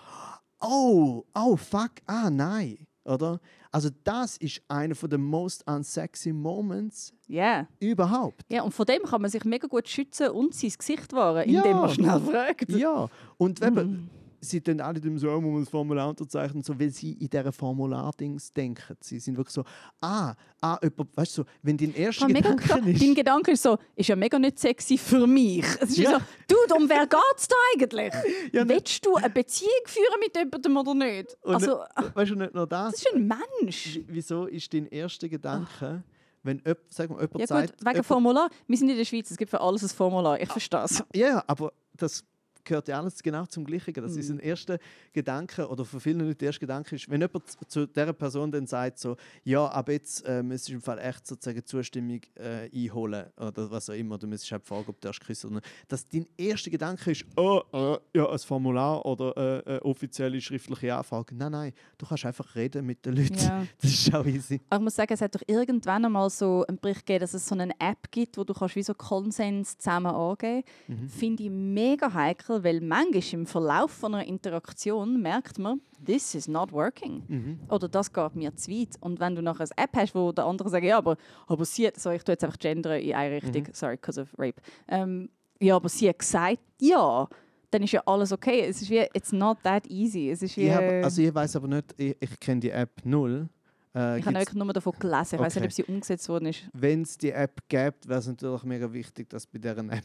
[0.60, 2.86] oh, oh, fuck, ah, nein.
[3.04, 3.40] Oder?
[3.70, 7.68] Also das ist einer der most unsexy Moments Ja.
[7.78, 8.42] überhaupt.
[8.50, 11.60] ja, und von dem kann man sich mega gut schützen und sein Gesicht wahren, Ja.
[11.62, 12.68] indem man schnell fragt.
[12.70, 14.10] Ja, und eben, Mhm.
[14.46, 18.52] Sie tun alle dem so, man das Formular unterzeichnen, so, weil sie in dieser Formular-Dings
[18.52, 18.96] denken.
[19.00, 19.64] Sie sind wirklich so,
[20.00, 22.86] ah, ah, jemand, weißt du, so, wenn dein erster Gedanke klar.
[22.86, 23.02] ist...
[23.02, 25.64] Dein Gedanke ist so, ist ja mega nicht sexy für mich.
[25.80, 26.12] Es ist Ja.
[26.12, 26.16] so,
[26.48, 28.12] Dude, um wer geht's da eigentlich?
[28.52, 31.36] Ja, ne- Willst du eine Beziehung führen mit jemandem oder nicht?
[31.42, 31.80] Und Also,
[32.14, 33.26] Weißt du, nicht nur das, das ist ein
[33.60, 34.00] Mensch.
[34.06, 36.02] wieso ist dein erster Gedanke,
[36.42, 37.70] wenn jemand, sag mal, jemand Ja sagt...
[37.72, 38.48] gut, wegen jemand- Formular.
[38.66, 40.40] Wir sind in der Schweiz, es gibt für alles ein Formular.
[40.40, 41.02] Ich verstehe es.
[41.14, 42.22] Ja, aber das
[42.66, 43.94] gehört ja alles genau zum Gleichen.
[43.94, 44.18] Das Mhm.
[44.20, 44.78] ist ein erster
[45.12, 48.66] Gedanke, oder für viele Leute der erste Gedanke ist, wenn jemand zu- dieser Person dann
[48.66, 53.26] sagt, so, ja, aber jetzt ähm, es ist im Fall echt sozusagen Zustimmung äh, einholen
[53.38, 55.66] oder was auch immer, du müsstest halt fragen, ob du erst küssen oder nicht.
[55.88, 60.94] Dass dein erster Gedanke ist, oh, äh, ja, ein Formular oder äh, eine offizielle schriftliche
[60.94, 61.34] Anfrage.
[61.34, 63.34] Nein, nein, du kannst einfach reden mit den Leuten.
[63.38, 63.66] Ja.
[63.80, 64.60] Das ist auch easy.
[64.68, 67.46] Aber ich muss sagen, es hat doch irgendwann einmal so einen Bericht gegeben, dass es
[67.46, 71.08] so eine App gibt, wo du kannst wie so Konsens zusammen angeben Mhm.
[71.08, 76.48] Finde ich mega heikel, weil manchmal im Verlauf von einer Interaktion merkt man, this is
[76.48, 77.22] not working.
[77.28, 77.60] Mhm.
[77.68, 78.96] Oder das geht mir zu weit.
[79.00, 81.86] Und wenn du nachher eine App hast, wo der andere sagt, ja, aber, aber sie
[81.86, 83.68] hat, sorry, ich tue jetzt einfach gendern in eine Richtung, Mhm.
[83.72, 84.60] sorry, because of rape.
[84.88, 85.28] Ähm,
[85.60, 87.28] ja, aber sie hat gesagt, ja,
[87.70, 88.60] dann ist ja alles okay.
[88.60, 90.30] Es ist wie, it's not that easy.
[90.30, 92.90] Es ist wie, Ich, hab, also ich weiß aber nicht, ich, ich kenne die App
[93.04, 93.48] null.
[93.94, 95.34] Äh, ich habe wirklich nur davon gelesen.
[95.36, 95.60] Ich weiß Okay.
[95.60, 96.68] nicht, ob sie umgesetzt worden ist.
[96.74, 100.04] Wenn es die App gibt, wäre es natürlich mega wichtig, dass bei dieser App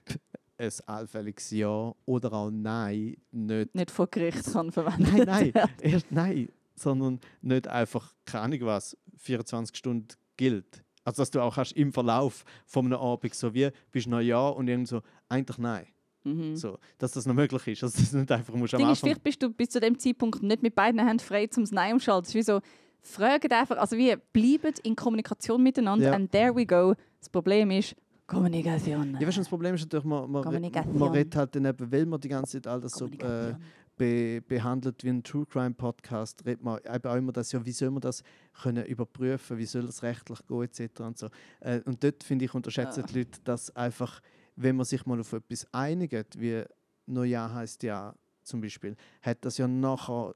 [0.62, 3.76] ein allfälliges Ja oder auch Nein nicht.
[3.76, 5.72] Nicht vor Gericht kann verwendet Nein, nein, werden.
[5.82, 10.08] erst Nein, sondern nicht einfach, keine Ahnung was, 24 Stunden
[10.38, 10.84] gilt.
[11.04, 14.20] Also, dass du auch hast im Verlauf von einem Abend so wie, bist du noch
[14.20, 15.88] Ja und irgend so, eigentlich Nein.
[16.24, 16.56] Mhm.
[16.56, 17.82] So, dass das noch möglich ist.
[17.82, 19.98] Dass du nicht einfach musst Das am Ding ist, vielleicht bist du bis zu dem
[19.98, 22.26] Zeitpunkt nicht mit beiden Händen frei zum Nein umschalten.
[22.26, 22.62] Es ist wie so,
[23.02, 26.14] fragt einfach, also wie, bleibt in Kommunikation miteinander Ja.
[26.14, 26.94] and there we go.
[27.20, 27.96] Das Problem ist
[28.32, 29.18] Kommunikation.
[29.20, 32.06] Ja, weißt du, das Problem ist natürlich, man, man, man redet halt dann eben, weil
[32.06, 33.54] man die ganze Zeit all das so äh,
[33.98, 37.72] be behandelt wie ein True Crime Podcast, redet man eben auch immer das, ja, wie
[37.72, 38.24] soll man das
[38.62, 41.02] können überprüfen, wie soll das rechtlich gehen, etc.
[41.02, 41.28] Und, so.
[41.60, 43.06] äh, und dort, finde ich, unterschätzen Ja.
[43.08, 44.22] die Leute, dass einfach,
[44.56, 46.64] wenn man sich mal auf etwas einigt, wie
[47.06, 50.34] «No Ja heißt Ja» zum Beispiel, hat das ja nachher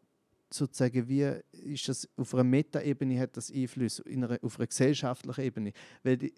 [0.51, 5.41] sozusagen, wie ist das auf einer Metaebene hat das Einfluss, in einer, auf einer gesellschaftlichen
[5.41, 5.71] Ebene.
[6.03, 6.33] Weil die,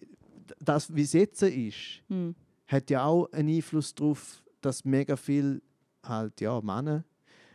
[0.60, 2.36] das, wie es jetzt ist, Hm.
[2.68, 5.62] hat ja auch einen Einfluss darauf, dass mega viel
[6.04, 7.04] halt ja Männer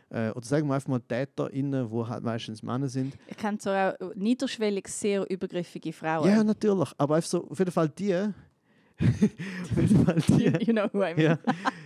[0.09, 3.13] äh, oder sagen wir einfach mal TäterInnen, die halt meistens Männer sind.
[3.27, 6.27] Ich kenne zwar auch niederschwellig sehr übergriffige Frauen.
[6.29, 8.13] Ja, natürlich, aber einfach so, auf jeden Fall die,
[8.99, 11.19] auf jeden Fall die, you know who I mean.
[11.19, 11.39] ja,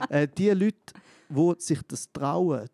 [0.09, 0.75] äh, die Leute,
[1.29, 2.67] die sich das trauen,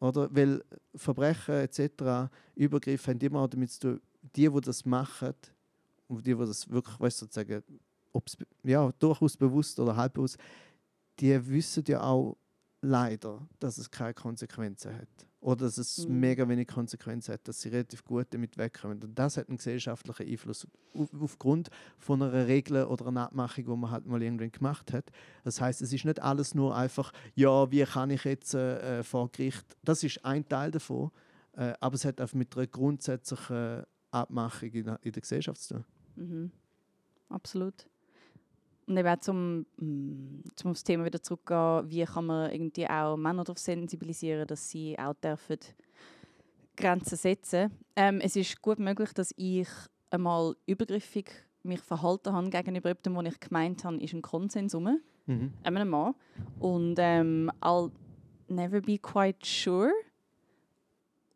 [0.00, 0.28] oder?
[0.34, 0.62] Weil
[0.94, 4.00] Verbrechen etc., Übergriffe haben immer auch damit zu tun,
[4.34, 5.34] die, die das machen,
[6.08, 7.62] und die, die das wirklich, weißt sozusagen,
[8.12, 10.38] ob's, ja, durchaus bewusst oder halb bewusst,
[11.18, 12.36] die wissen ja auch
[12.80, 15.08] leider, dass es keine Konsequenzen hat.
[15.40, 16.20] Oder dass es Mhm.
[16.20, 19.02] mega wenig Konsequenzen hat, dass sie relativ gut damit wegkommen.
[19.02, 23.76] Und das hat einen gesellschaftlichen Einfluss auf, aufgrund von einer Regel oder einer Abmachung, die
[23.76, 25.10] man halt mal irgendwann gemacht hat.
[25.42, 29.02] Das heißt, es ist nicht alles nur einfach, ja, wie kann ich jetzt äh, äh,
[29.02, 29.76] vor Gericht.
[29.82, 31.10] Das ist ein Teil davon,
[31.56, 35.84] äh, aber es hat auch mit einer grundsätzlichen Abmachung in, in der Gesellschaft zu tun.
[36.16, 36.50] Mhm.
[37.28, 37.86] Absolut.
[38.86, 43.16] Und eben auch zum, mm, zum aufs Thema wieder zurückgehen, wie kann man irgendwie auch
[43.16, 45.58] Männer darauf sensibilisieren, dass sie auch dürfen
[46.76, 47.70] Grenzen setzen.
[47.96, 49.68] Ähm, es ist gut möglich, dass ich
[50.10, 51.30] einmal übergriffig
[51.62, 55.54] mich verhalten habe gegenüber jemandem, wo ich gemeint habe, ist ein Konsens rum, Mhm.
[55.62, 56.14] einem Mann.
[56.58, 57.90] Und ähm, I'll
[58.48, 59.90] never be quite sure.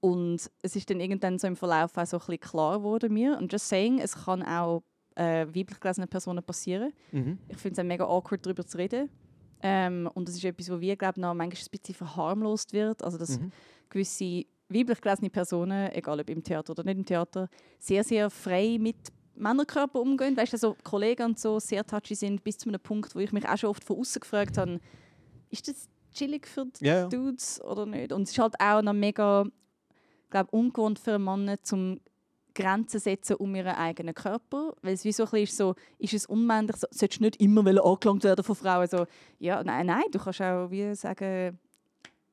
[0.01, 3.37] Und es ist dann irgendwann so im Verlauf auch so ein bisschen klar geworden mir.
[3.39, 4.83] Und just saying, es kann auch
[5.17, 6.93] äh, weiblich gelesenen Personen passieren.
[7.11, 7.39] Mhm.
[7.49, 9.11] Ich finde es mega awkward, darüber zu reden.
[9.61, 13.03] Ähm, und das ist etwas, wo wir, glaube noch manchmal ein bisschen verharmlost wird.
[13.03, 13.51] Also, dass Mhm.
[13.89, 17.49] gewisse weiblich gelesene Personen, egal ob im Theater oder nicht im Theater,
[17.81, 18.97] sehr, sehr frei mit
[19.35, 20.37] Männerkörper umgehen.
[20.37, 23.33] Weißt du, so Kollegen und so sehr touchy sind, bis zu einem Punkt, wo ich
[23.33, 24.79] mich auch schon oft von außen gefragt habe,
[25.51, 27.09] ist das chillig für die Ja, ja.
[27.09, 28.13] Dudes oder nicht?
[28.13, 29.45] Und es ist halt auch noch mega,
[30.31, 32.01] glaube ungewohnt für einen Mann, zum
[32.55, 36.15] Grenzen setzen um ihren eigenen Körper, weil es wie so ein bisschen ist so, ist
[36.15, 39.07] es unmännlich, so, solltest du nicht immer angelangt werden von Frauen, so,
[39.39, 41.59] ja, nein, nein, du kannst auch wie sagen,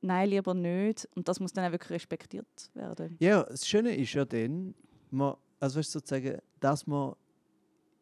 [0.02, 3.18] nein, lieber nicht und das muss dann auch wirklich respektiert werden.
[3.20, 4.74] Ja, das Schöne ist ja dann,
[5.12, 7.14] man, also sozusagen, dass man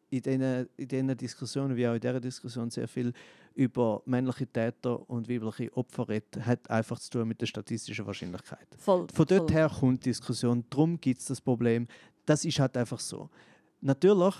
[0.08, 3.12] in diesen, in Diskussionen, wie auch in dieser Diskussion, sehr viel
[3.54, 8.66] über männliche Täter und weibliche Opfer redet, hat einfach zu tun mit der statistischen Wahrscheinlichkeit.
[8.78, 9.52] Voll, Von dort voll.
[9.52, 11.86] her kommt die Diskussion, darum gibt es das Problem.
[12.26, 13.30] Das ist halt einfach so.
[13.80, 14.34] Natürlich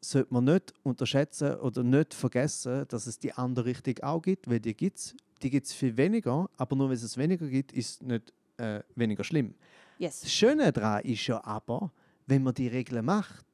[0.00, 4.60] sollte man nicht unterschätzen oder nicht vergessen, dass es die andere Richtung auch gibt, weil
[4.60, 5.16] die gibt es.
[5.42, 8.80] Die gibt es viel weniger, aber nur weil es weniger gibt, ist es nicht äh,
[8.94, 9.54] weniger schlimm.
[9.98, 10.20] Yes.
[10.20, 11.92] Das Schöne daran ist ja aber,
[12.26, 13.44] wenn man die Regeln macht,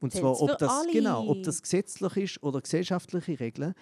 [0.00, 0.92] und Zählt's zwar ob das, alle.
[0.92, 3.74] genau, ob das gesetzlich ist oder gesellschaftliche Regeln,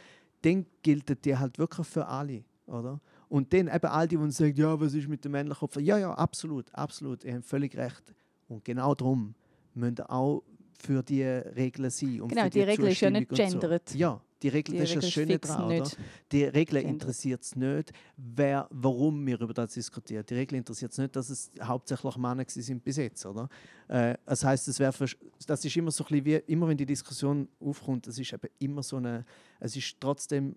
[0.43, 2.45] dann gilt die halt wirklich für alle.
[2.67, 3.01] Oder?
[3.29, 5.81] Und dann eben all die, die sagen, ja, was ist mit dem männlichen Opfer?
[5.81, 8.15] Ja, ja, absolut, absolut, ihr habt völlig recht.
[8.49, 9.35] Und genau darum
[9.75, 10.43] müssen auch
[10.79, 12.21] für die Regeln sein.
[12.23, 13.89] Und Genau, für die Regel ist ja nicht gendert.
[13.89, 13.99] So.
[13.99, 15.65] Ja, die Regel, Die das ist Regel das Schöne daran.
[15.67, 15.75] Oder?
[15.81, 15.99] nicht
[16.33, 17.03] Die Regeln gendert.
[17.03, 20.25] interessiert es nicht, wer, warum wir über das diskutieren.
[20.29, 23.27] Die Regeln interessiert es nicht, dass es hauptsächlich Männer sind bis jetzt.
[23.27, 23.49] Oder?
[23.89, 25.17] Äh, das heißt, versch-
[25.47, 28.49] das ist immer so ein bisschen wie, immer wenn die Diskussion aufkommt, es ist eben
[28.61, 29.25] immer so eine,
[29.59, 30.55] es ist trotzdem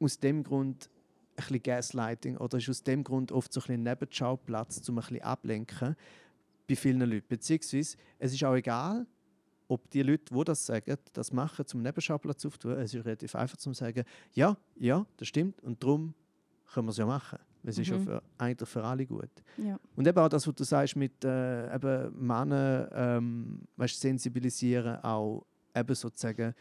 [0.00, 3.82] aus dem Grund ein bisschen Gaslighting oder ist aus dem Grund oft so ein bisschen
[3.82, 5.94] Nebenschauplatz, um ein bisschen ablenken
[6.68, 7.26] bei vielen Leuten.
[7.28, 9.06] Beziehungsweise, es ist auch egal,
[9.68, 12.72] ob die Leute, die das sagen, das machen, zum Nebenschauplatz auftun.
[12.72, 16.14] Es ist relativ einfach zu sagen, ja, ja, das stimmt und darum
[16.72, 17.38] können wir es ja machen.
[17.64, 18.04] Es ist ja Mhm.
[18.04, 19.30] für, eigentlich für alle gut.
[19.56, 19.78] Ja.
[19.96, 25.44] Und eben auch das, was du sagst mit äh, eben Männern ähm, weißt, sensibilisieren, auch
[25.74, 26.54] eben sozusagen,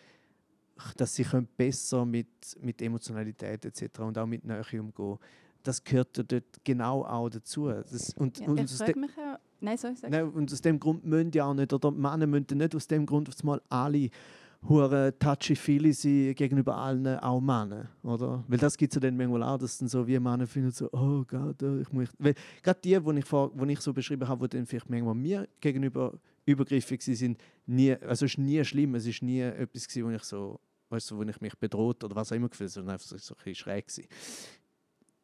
[0.98, 2.28] dass sie können besser mit,
[2.60, 4.00] mit Emotionalität etc.
[4.00, 5.18] und auch mit Nähe umgehen.
[5.62, 7.68] Das gehört ja dort genau auch dazu.
[7.70, 9.40] Das, und, Ja, und, ich frage mich ja...
[9.62, 10.12] Nein, sorry, sag.
[10.12, 12.88] Nein, und aus dem Grund müssen die auch nicht, oder die Männer müssen nicht aus
[12.88, 14.10] dem Grund auf einmal alle
[14.68, 18.44] hure touchy-feely sein gegenüber allen, auch Männern, oder?
[18.48, 20.90] Weil das gibt es ja dann manchmal auch, dass dann so wie Männer finden so,
[20.92, 22.10] oh Gott, oh, ich muss...
[22.18, 22.34] Weil
[22.64, 26.14] gerade die, die ich, ich so beschrieben habe, die dann vielleicht manchmal mir gegenüber
[26.46, 30.24] übergriffig sind, nie, also es ist nie schlimm, es ist nie etwas gewesen, wo ich
[30.24, 33.08] so, weißt du, wo ich mich bedroht oder was auch immer gefühlt habe, sondern einfach
[33.08, 34.08] so, so ein bisschen schräg gewesen.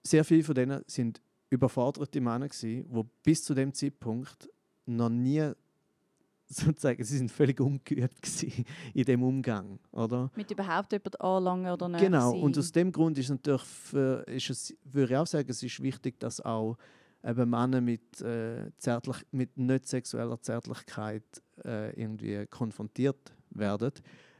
[0.04, 1.22] Sehr viele von denen sind
[1.52, 4.50] überforderte Männer gewesen, die bis zu dem Zeitpunkt
[4.86, 5.52] noch nie
[6.48, 8.44] sozusagen, sie sind völlig ungeübt
[8.94, 10.32] in dem Umgang, oder?
[10.36, 12.02] Mit überhaupt jemand anlangen oder nicht.
[12.02, 12.42] Genau, sein.
[12.42, 15.82] und aus dem Grund ist natürlich, für, ist es, würde ich auch sagen, es ist
[15.82, 16.78] wichtig, dass auch
[17.24, 21.24] eben Männer mit, äh, zärtlich, mit nicht sexueller Zärtlichkeit
[21.64, 23.92] äh, irgendwie konfrontiert werden.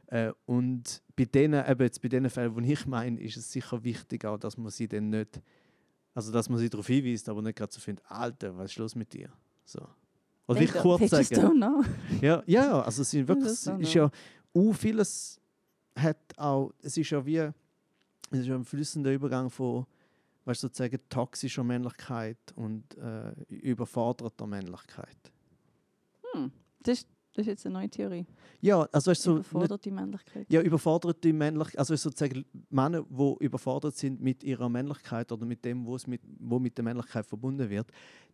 [0.06, 3.84] Äh, und bei denen, eben jetzt bei den Fällen, die ich meine, ist es sicher
[3.84, 5.40] wichtig auch, dass man sie dann nicht,
[6.14, 8.94] also dass man sie darauf hinweist, aber nicht gerade so findet, Alter, was ist los
[8.94, 9.30] mit dir?
[9.64, 9.80] So.
[10.46, 11.56] Oder They vielleicht don't- kurz sagen.
[11.56, 11.82] know.
[12.20, 13.94] Ja, ja, also es sind wirklich, es ist noch.
[13.94, 14.10] ja,
[14.54, 15.40] uh, vieles
[15.96, 17.52] hat auch, es ist ja wie, es
[18.30, 19.86] ist ja ein flüssender Übergang von,
[20.44, 25.32] weißt du, sozusagen toxischer Männlichkeit und äh, überforderter Männlichkeit.
[26.32, 26.50] Hm.
[26.82, 28.26] Das, ist, das ist jetzt eine neue Theorie.
[28.60, 30.46] Ja, also du, so, nicht, Überforderte Männlichkeit.
[30.50, 35.86] ja, überforderte Männlichkeit, also sozusagen Männer, die überfordert sind mit ihrer Männlichkeit oder mit dem,
[35.86, 37.90] was mit, wo mit der Männlichkeit verbunden wird,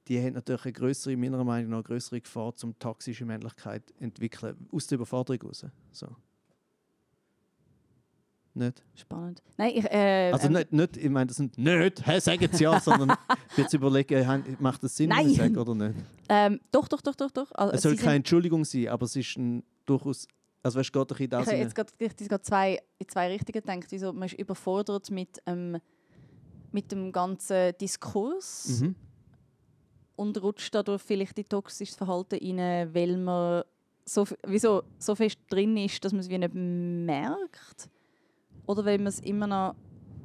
[0.09, 4.68] die haben natürlich eine größere, meiner Meinung nach, eine größere Gefahr zum toxische Männlichkeit entwickeln,
[4.72, 5.66] aus der Überforderung raus.
[5.92, 6.09] So.
[8.55, 8.82] Nicht?
[8.94, 9.42] Spannend.
[9.57, 9.84] Nein, ich...
[9.84, 13.16] Äh, Also ähm, nicht, nicht, ich meine, das sind nicht, hey, sagen Sie ja, sondern
[13.57, 15.94] jetzt überlegen, han- macht das Sinn, was ich sage oder nicht?
[16.28, 17.53] Ähm, doch, doch, doch, doch, doch.
[17.53, 20.26] Also, Es soll keine Entschuldigung sein, aber es ist ein, durchaus,
[20.62, 21.74] also weißt du, geht doch in das Ich habe jetzt
[22.28, 23.86] gerade zwei, in zwei Richtungen gedacht.
[23.90, 25.76] Wieso, man ist überfordert mit, ähm,
[26.72, 28.94] mit dem ganzen Diskurs Mhm.
[30.16, 33.62] und rutscht dadurch vielleicht in toxisches Verhalten rein, weil man
[34.05, 37.88] so, wieso, so fest drin ist, dass man es wie nicht merkt.
[38.69, 39.75] Oder weil man es immer noch,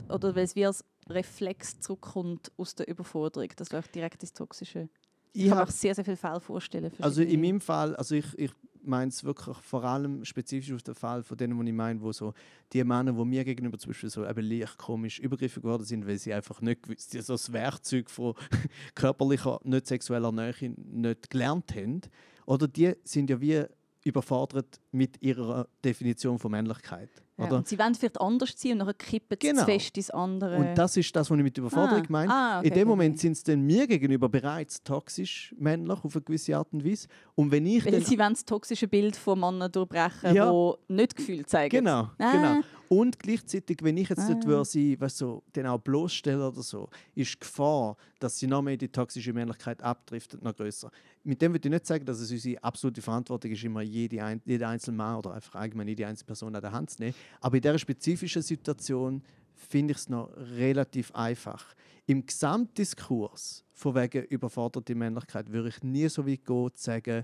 [0.09, 4.89] oder weil es wie als Reflex zurückkommt aus der Überforderung, du auch direkt ins Toxische...
[5.31, 6.91] Ich kann mir sehr, sehr viel Fälle vorstellen.
[6.99, 8.51] Also in meinem Fall, also ich, ich
[8.83, 12.11] meine es wirklich vor allem spezifisch auf den Fall von denen, die ich meine, wo
[12.11, 12.33] so
[12.73, 16.17] die Männer, die mir gegenüber zum Beispiel so eben leicht komisch übergriffig geworden sind, weil
[16.17, 18.35] sie einfach nicht gewusst, so das Werkzeug von
[18.93, 22.01] körperlicher, nicht sexueller Nähe nicht gelernt haben.
[22.45, 23.63] Oder die sind ja wie
[24.03, 27.09] überfordert mit ihrer Definition von Männlichkeit.
[27.37, 27.57] Ja, Oder?
[27.57, 29.65] und sie wollen vielleicht anders ziehen und nachher kippen sie Genau.
[29.65, 30.55] fest ins andere.
[30.57, 32.31] Und das ist das, was ich mit Überforderung Ah, meine.
[32.31, 33.21] ah, okay, In dem Moment okay.
[33.21, 37.07] sind sie dann mir gegenüber bereits toxisch männlich auf eine gewisse Art und Weise.
[37.33, 40.51] Und wenn ich Weil dann sie wollen das toxische Bild von Männern durchbrechen, Ja.
[40.51, 41.75] die nicht Gefühl zeigen.
[41.77, 42.31] Genau, Ah.
[42.31, 42.61] genau.
[42.89, 44.33] Und gleichzeitig, wenn ich jetzt Ah.
[44.33, 48.47] dort würde, sie, weißt, so, den auch bloßstellen oder so, ist die Gefahr, dass sie
[48.47, 50.91] noch mehr die toxische Männlichkeit abdriftet, noch größer.
[51.23, 54.41] Mit dem würde ich nicht sagen, dass es unsere absolute Verantwortung ist, immer jede, ein,
[54.45, 57.15] jede einzelne Mann oder einfach allgemein jede einzelne Person an der Hand zu nehmen.
[57.41, 59.23] Aber in dieser spezifischen Situation
[59.53, 61.73] finde ich es noch relativ einfach.
[62.05, 67.23] Im Gesamtdiskurs von wegen überforderte Männlichkeit würde ich nie so weit gehen, zu sagen,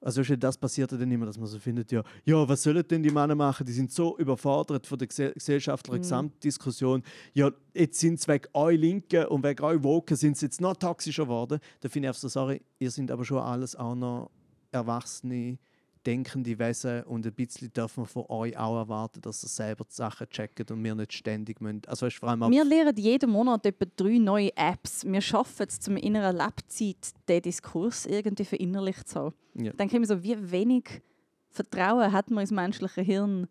[0.00, 2.82] Also ja das passiert ja dann immer, dass man so findet, ja, ja, was sollen
[2.88, 3.66] denn die Männer machen?
[3.66, 6.02] Die sind so überfordert von der gesell gesellschaftlichen Mhm.
[6.02, 7.02] Gesamtdiskussion.
[7.34, 10.76] Ja, jetzt sind es wegen euch Linken und wegen euch Woken sind sie jetzt noch
[10.76, 11.60] toxischer geworden.
[11.80, 14.30] Da finde ich einfach so, sorry, ihr sind aber schon alles auch noch
[14.72, 15.58] erwachsene,
[16.06, 19.94] denkende Wesen und ein bisschen dürfen wir von euch auch erwarten, dass ihr selber die
[19.94, 21.82] Sachen checkt und wir nicht ständig müssen.
[21.86, 25.04] Also weißt, vor allem Wir lernen jeden Monat etwa drei neue Apps.
[25.04, 29.34] Wir schaffen es, zum in einer Lebzeit den Diskurs irgendwie verinnerlicht zu haben.
[29.54, 29.72] Ja.
[29.74, 31.02] Dann mir so, wie wenig
[31.50, 33.46] Vertrauen hat man ins menschliche Hirn.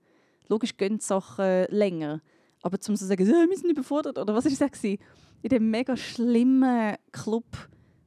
[0.48, 2.22] Logisch gehen die Sachen länger.
[2.62, 4.84] Aber zum so sagen, «Äh, wir sind überfordert, oder was war das?
[4.84, 4.98] In
[5.50, 7.46] dem mega schlimmen Club,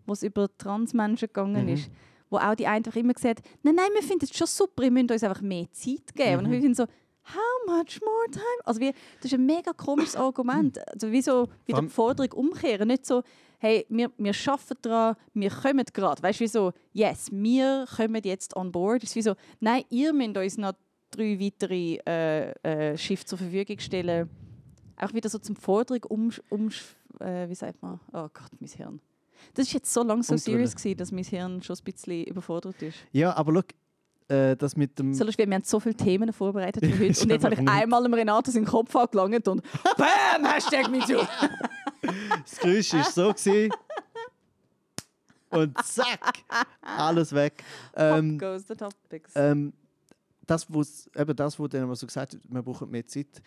[0.07, 1.73] wo es über Transmenschen gegangen Mhm.
[1.75, 1.91] ist,
[2.33, 5.11] wo auch die einfach immer gesagt nein, nein, wir finden es schon super, ihr müsst
[5.11, 6.47] uns einfach mehr Zeit geben.
[6.47, 6.53] Mhm.
[6.53, 8.65] Und ich so, how much more time?
[8.65, 10.79] Also wie, das ist ein mega komisches Argument.
[10.89, 12.89] Also wie so wieder die Forderung umkehren.
[12.89, 13.23] Nicht so,
[13.59, 16.23] hey, wir, wir arbeiten daran, wir kommen gerade.
[16.23, 19.03] Weißt du, wie so, yes, wir kommen jetzt on board.
[19.05, 20.73] Es ist wie so, nein, ihr müsst uns noch
[21.11, 24.31] drei weitere äh, äh, Schiffe zur Verfügung stellen.
[24.97, 26.69] Auch wieder so zum Forderung um, um
[27.21, 28.01] äh, wie sagt man?
[28.13, 29.01] Oh Gott, mein Hirn.
[29.55, 32.81] Das ist jetzt so lange so serious gewesen, dass mein Hirn schon ein bisschen überfordert
[32.83, 32.99] ist.
[33.13, 35.13] ja, aber schau, äh, das mit dem...
[35.15, 37.71] So, wir haben so viele Themen vorbereitet für heute und jetzt habe ich nicht.
[37.71, 39.63] einmal dem Renato seinen Kopf angelangt und
[39.97, 40.45] BAM!
[40.45, 41.23] Hashtag MeToo!
[42.03, 43.33] Das Geräusch war so.
[43.33, 43.73] Gewesen.
[45.51, 46.43] Und zack,
[46.81, 47.63] alles weg.
[47.95, 49.33] Ähm, Pop goes the topics.
[49.37, 49.73] ähm,
[50.47, 53.41] das, wo's, eben das, was dann so gesagt wird, wir brauchen mehr Zeit.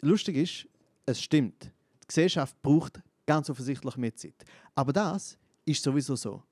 [0.00, 0.68] Lustig ist,
[1.06, 1.72] es stimmt.
[2.02, 4.42] Die Gesellschaft braucht ganz offensichtlich mehr Zeit.
[4.74, 6.42] Aber das ist sowieso so.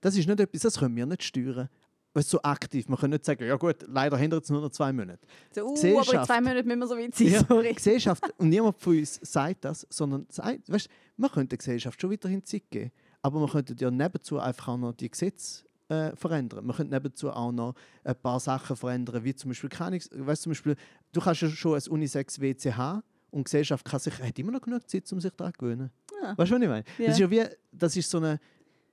[0.00, 1.68] Das ist nicht etwas, das können wir nicht steuern.
[2.14, 2.88] Du, so aktiv.
[2.88, 5.26] Wir können nicht sagen, ja gut, leider hindert es nur noch zwei Monate.
[5.50, 7.72] so, uh, aber in zwei Monaten müssen wir so weit sein, Ja, sorry.
[7.74, 12.10] Gesellschaft, und niemand von uns sagt das, sondern sagt, weißt, man könnte der Gesellschaft schon
[12.10, 16.64] weiterhin Zeit geben, aber man könnte ja nebenzu einfach auch noch die Gesetze äh, verändern.
[16.64, 20.50] Man könnte nebenzu auch noch ein paar Sachen verändern, wie zum Beispiel, keine, weißt, zum
[20.50, 20.76] Beispiel
[21.12, 23.02] du kannst ja schon ein Unisex-WC haben
[23.34, 25.90] und die Gesellschaft kann sich, hat immer noch genug Zeit, um sich daran zu gewöhnen.
[26.22, 26.36] Ja.
[26.38, 26.84] Weißt du, was ich meine?
[26.98, 27.06] Ja.
[27.06, 28.40] Das ist ja wie, das ist so eine,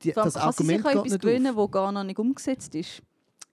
[0.02, 3.02] die, das kann sich Argument an geht etwas gewöhnen, das gar noch nicht umgesetzt ist.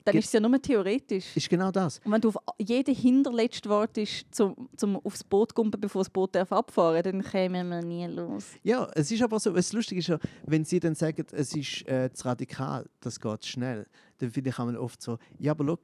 [0.04, 1.36] Dann Ge- ist es ja nur theoretisch.
[1.36, 1.98] Ist genau das.
[2.02, 6.08] Und wenn du auf jeden hinterletzten wartest, zum, zum aufs Boot zu kumpen, bevor das
[6.08, 8.46] Boot darf abfahren dann kämen wir nie los.
[8.62, 11.86] Ja, es ist aber so, was lustig ist ja, wenn sie dann sagen, es ist
[11.86, 13.86] äh, zu radikal, das geht schnell,
[14.16, 15.78] dann finde ich einmal oft so, ja, aber schau,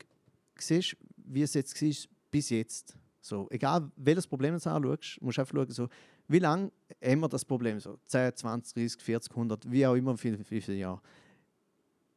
[0.58, 0.96] siehst du,
[1.26, 1.90] wie es jetzt war
[2.30, 2.96] bis jetzt.
[3.24, 5.88] So, egal welches Problem du anschaust, musst du einfach schauen, so,
[6.28, 6.70] wie lange
[7.02, 7.80] haben wir das Problem?
[7.80, 11.00] So 10, 20, 30, 40, 100, wie auch immer, wie viele, Jahre.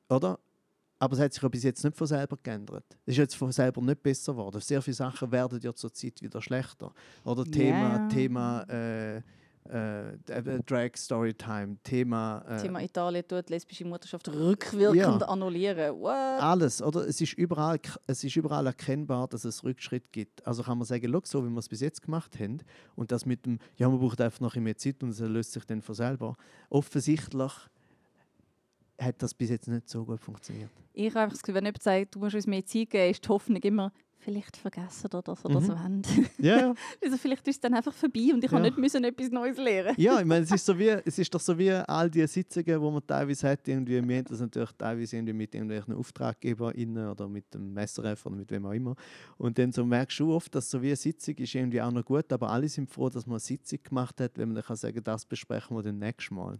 [0.10, 0.38] Oder?
[1.00, 2.84] Aber es hat sich ja bis jetzt nicht von selber geändert.
[3.06, 4.60] Es ist jetzt von selber nicht besser geworden.
[4.60, 6.92] Sehr viele Sachen werden ja zur Zeit wieder schlechter.
[7.24, 8.08] Oder Thema, Ja.
[8.10, 9.22] Thema äh,
[9.70, 15.28] äh, Drag Storytime, Thema, äh, Thema Italien tut lesbische Mutterschaft rückwirkend Ja.
[15.28, 15.96] annullieren.
[16.00, 16.14] What?
[16.14, 16.82] alles.
[16.82, 17.08] Oder?
[17.08, 20.46] Es, ist überall, es ist überall erkennbar, dass es Rückschritt gibt.
[20.48, 22.60] Also kann man sagen, schau, so wie wir es bis jetzt gemacht haben
[22.96, 25.54] und das mit dem, ja, man braucht einfach noch ein mehr Zeit und es löst
[25.54, 26.36] sich dann von selber.
[26.70, 27.52] Offensichtlich
[29.00, 30.72] hat das bis jetzt nicht so gut funktioniert.
[30.94, 33.24] Ich habe einfach das Gefühl, wenn jemand sagt, du musst uns mehr Zeit geben, ist
[33.24, 35.66] die Hoffnung immer, vielleicht vergessen das oder Mhm.
[35.66, 36.02] so wollen.
[36.40, 36.74] Ja, ja.
[37.04, 38.60] also vielleicht ist es dann einfach vorbei und ich Ja.
[38.60, 39.94] nicht müssen etwas Neues lernen.
[39.98, 42.82] Ja, ich meine, es ist, so wie, es ist doch so wie all die Sitzungen,
[42.82, 47.28] wo man teilweise hat, irgendwie, wir haben das natürlich teilweise irgendwie mit irgendwelchen AuftraggeberInnen oder
[47.28, 48.96] mit dem SRF oder mit wem auch immer.
[49.38, 52.04] Und dann so merkst du oft, dass so wie eine Sitzung ist irgendwie auch noch
[52.06, 54.76] gut, aber alle sind froh, dass man eine Sitzung gemacht hat, wenn man dann kann
[54.76, 56.60] sagen, das besprechen wir dann nächstes Mal.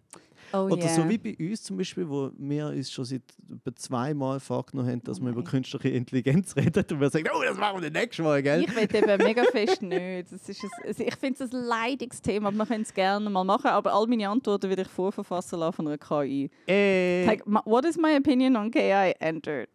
[0.54, 0.90] Oh Oder yeah.
[0.96, 5.04] so wie bei uns zum Beispiel, wo wir uns schon seit etwa zweimal vorgenommen haben,
[5.04, 8.02] dass Oh wir über künstliche Intelligenz reden und wir sagen, oh, das machen wir dann
[8.02, 8.64] nächstes Mal, gell?
[8.64, 10.32] Ich will eben mega fest nicht.
[10.32, 13.30] Das ist ein, also ich finde es ein leidiges Thema, aber wir können es gerne
[13.30, 13.68] mal machen.
[13.68, 16.50] Aber all meine Antworten würde ich vorverfassen lassen von einer KI.
[16.68, 19.14] Äh, Like, what is my opinion on KI?
[19.20, 19.70] Entered.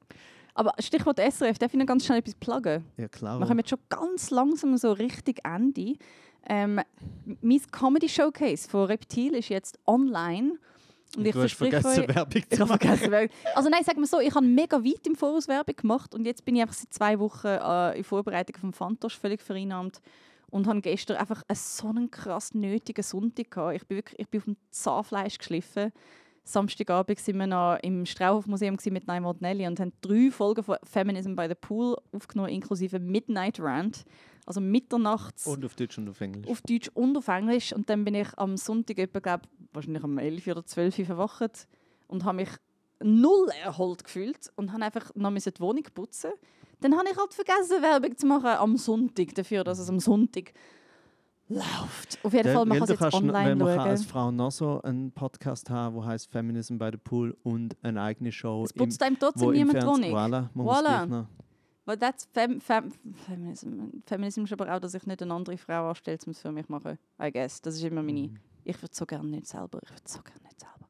[0.55, 2.85] Aber Stichwort SRF, darf ich noch ganz schnell etwas pluggen?
[2.97, 3.39] ja, klar.
[3.39, 5.95] Wir kommen jetzt schon ganz langsam so richtig Ende.
[6.49, 6.81] Ähm,
[7.41, 10.59] mein Comedy Showcase von Reptil ist jetzt online.
[11.17, 13.29] Und ich du hast verspreche vergessen, euch, Werbung ich zu habe machen.
[13.55, 16.45] Also nein, sag mal so, ich habe mega weit im Voraus Werbung gemacht und jetzt
[16.45, 20.01] bin ich einfach seit zwei Wochen äh, in Vorbereitung vom Fantosch völlig vereinnahmt
[20.49, 23.77] und habe gestern einfach einen so einen krass nötigen Sonntag gehabt.
[23.77, 25.93] Ich bin wirklich, ich bin auf dem Zahnfleisch geschliffen.
[26.45, 30.77] Samstagabend sind wir noch im Strauhof-Museum mit Naima und Nelly und haben drei Folgen von
[30.83, 34.05] Feminism by the Pool aufgenommen, inklusive Midnight Rant,
[34.47, 36.49] also mitternachts Und auf Deutsch und auf Englisch.
[36.51, 37.73] auf Deutsch und auf Englisch.
[37.73, 41.69] Und dann bin ich am Sonntag, etwa, glaub, wahrscheinlich um 11 oder 12 Uhr verwacht
[42.09, 42.51] und habe mich
[43.03, 46.33] null erholt gefühlt und habe einfach noch die Wohnung putzen.
[46.81, 50.53] Dann habe ich halt vergessen, Werbung zu machen am Sonntag, dafür, dass es am Sonntag
[51.49, 52.19] läuft.
[52.23, 54.11] Auf jeden Fall, man kann es jetzt online wenn man kann als schauen.
[54.11, 58.33] Frau noch so einen Podcast haben, der heißt Feminism by the Pool und eine eigene
[58.33, 58.65] Show.
[58.65, 60.11] Es putzt einem trotzdem im niemand die Wohnung.
[60.11, 61.07] Voilà, man muss Voilà.
[61.07, 61.27] noch.
[61.85, 62.93] Weil das Fem Fem
[63.27, 66.53] Feminism, Feminism ist aber auch, dass ich nicht eine andere Frau anstelle, um es für
[66.53, 66.99] mich zu machen.
[67.21, 67.61] I guess.
[67.61, 68.29] Das ist immer meine.
[68.29, 68.39] Mhm.
[68.65, 69.81] Ich würde so gerne nicht selber.
[69.83, 70.89] Ich würde so gerne nicht selber.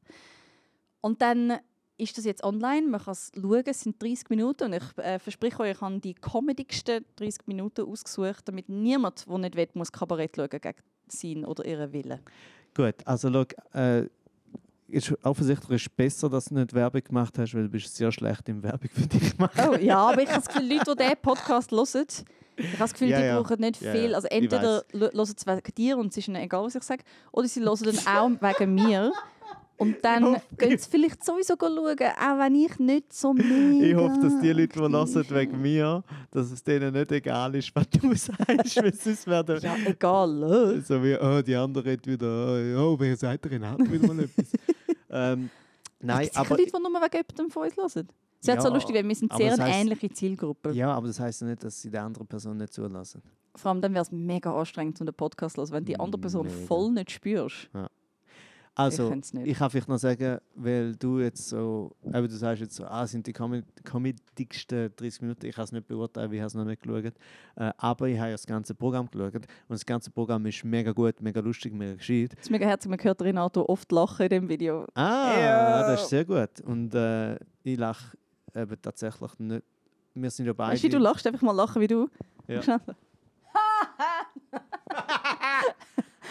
[1.01, 1.59] Und dann
[1.97, 2.87] ist das jetzt online.
[2.87, 3.63] Man kann es schauen.
[3.65, 4.65] Es sind 30 Minuten.
[4.65, 9.39] Und ich äh, verspreche euch, ich habe die comedigsten 30 Minuten ausgesucht, damit niemand, der
[9.39, 10.75] nicht will, muss Kabarett schauen gegen
[11.09, 12.21] sein oder ihren Willen.
[12.75, 14.09] Gut, also schau, äh,
[14.93, 18.13] ist offensichtlich ist es besser, dass du nicht Werbung gemacht hast, weil du bist sehr
[18.13, 19.69] schlecht im Werbung für dich machen.
[19.71, 22.07] Oh ja, aber ich habe das Gefühl, Leute, die diesen Podcast hören,
[22.57, 23.41] ich habe das Gefühl, Ja, die ja.
[23.41, 24.15] brauchen nicht Ja, viel.
[24.15, 27.03] Also entweder hören sie es wegen dir und es ist ihnen egal, was ich sage,
[27.33, 29.13] oder sie hören dann auch wegen mir.
[29.79, 33.85] Und dann gehen sie vielleicht sowieso schauen, auch wenn ich nicht so mega...
[33.85, 37.75] Ich hoffe, dass die Leute, die hören wegen mir, dass es denen nicht egal ist,
[37.75, 40.83] was du sagst, weil sonst werden Ja, egal.
[40.87, 44.53] so wie, oh, die andere hat wieder, oh, wer sagt der hat wieder mal etwas.
[45.13, 45.51] Ähm,
[46.01, 48.09] nein, es sind aber, Leute, die nur wegen jemandem von uns hören.
[48.41, 50.73] Es ist halt so Ja, lustig, weil wir sind sehr das eine heisst- ähnliche Zielgruppe.
[50.73, 53.23] ja, aber das heisst ja nicht, dass sie der anderen Person nicht zulassen.
[53.55, 56.21] Vor allem dann wäre es mega anstrengend, um den Podcast zu hören, wenn die andere
[56.21, 56.67] Person Mega.
[56.67, 57.69] voll nicht spürst.
[58.75, 59.35] Also, nicht.
[59.45, 63.07] ich kann vielleicht noch sagen, weil du jetzt so, eben du sagst jetzt so, ah,
[63.07, 66.83] sind die comedigsten 30 Minuten, ich kann es nicht beurteilen, ich habe es noch nicht
[66.83, 67.13] geschaut,
[67.57, 70.93] äh, aber ich habe ja das ganze Programm geschaut und das ganze Programm ist mega
[70.93, 72.33] gut, mega lustig, mega gescheit.
[72.39, 74.87] Es ist mega herzig, man hört Renato oft lachen in dem Video.
[74.95, 75.91] Ah, Ja.
[75.91, 78.17] das ist sehr gut und äh, ich lache
[78.55, 79.65] eben tatsächlich nicht,
[80.15, 80.73] wir sind ja beide...
[80.73, 81.27] Weißt du, du lachst?
[81.27, 82.09] Einfach mal lachen wie du.
[82.49, 82.61] Ja.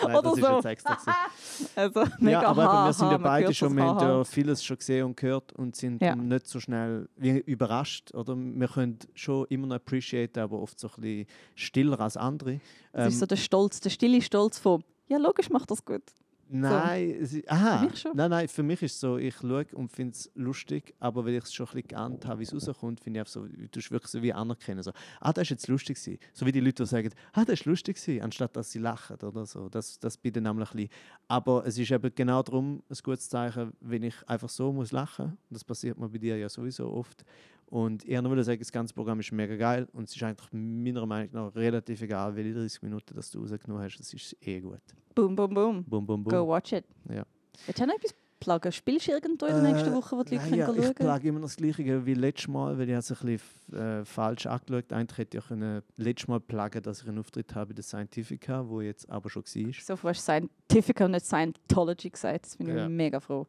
[0.04, 0.56] Nein, oder das ist so.
[0.56, 1.14] jetzt extra gewesen.
[1.76, 4.64] Also, mega ja, aber ha, wir sind ha, ja beide schon, wir haben ja vieles
[4.64, 6.16] schon gesehen und gehört und sind Ja.
[6.16, 8.14] nicht so schnell wie überrascht.
[8.14, 8.36] Oder?
[8.36, 12.60] Wir können schon immer noch appreciaten, aber oft so ein bisschen stiller als andere.
[12.94, 16.04] Das ist so Ähm, der Stolz, der stille Stolz von, ja logisch macht das gut.
[16.52, 18.16] Nein, es ist, aha, Für mich schon.
[18.16, 21.36] nein, nein, für mich ist es so, ich schaue und finde es lustig, aber weil
[21.36, 23.68] ich es schon ein bisschen geahnt habe, wie es rauskommt, finde ich einfach so, du
[23.68, 24.84] tust wirklich so wie anerkennen.
[24.84, 26.20] So, ah, das ist jetzt lustig gewesen.
[26.34, 29.18] So wie die Leute, die sagen, ah, das ist lustig gewesen, anstatt dass sie lachen
[29.18, 29.70] oder so.
[29.70, 30.92] Das, das bitte nämlich ein bisschen.
[31.28, 35.38] Aber es ist eben genau darum ein gutes Zeichen, wenn ich einfach so muss lachen.
[35.50, 37.24] Das passiert mir bei dir ja sowieso oft.
[37.72, 40.50] Und ich wollte nur sagen, das ganze Programm ist mega geil und es ist eigentlich
[40.52, 43.98] meiner Meinung nach relativ egal, welche 30 Minuten das du rausgenommen hast.
[43.98, 44.82] Es ist eh gut.
[45.16, 45.84] Boom, boom, boom.
[45.86, 46.32] Bum, bum, bum.
[46.34, 46.84] Go watch it.
[47.10, 47.24] Ja.
[47.68, 48.72] Du auch noch etwas pluggen?
[48.74, 50.86] Spielst du irgendwo in der nächsten Äh, Woche, wo die Leute nein, ja, können Ich
[50.86, 54.04] schauen plage immer noch das Gleiche wie letztes Mal, weil ich es ein bisschen äh,
[54.04, 57.74] falsch angeschaut Eigentlich hätte ich können letztes Mal plagen, dass ich einen Auftritt habe bei
[57.76, 59.74] der Scientifica, wo jetzt aber schon war.
[59.82, 62.46] So viel hast du Scientific und nicht Scientology gesagt.
[62.48, 62.90] Das bin ich Ja.
[62.90, 63.48] mega froh.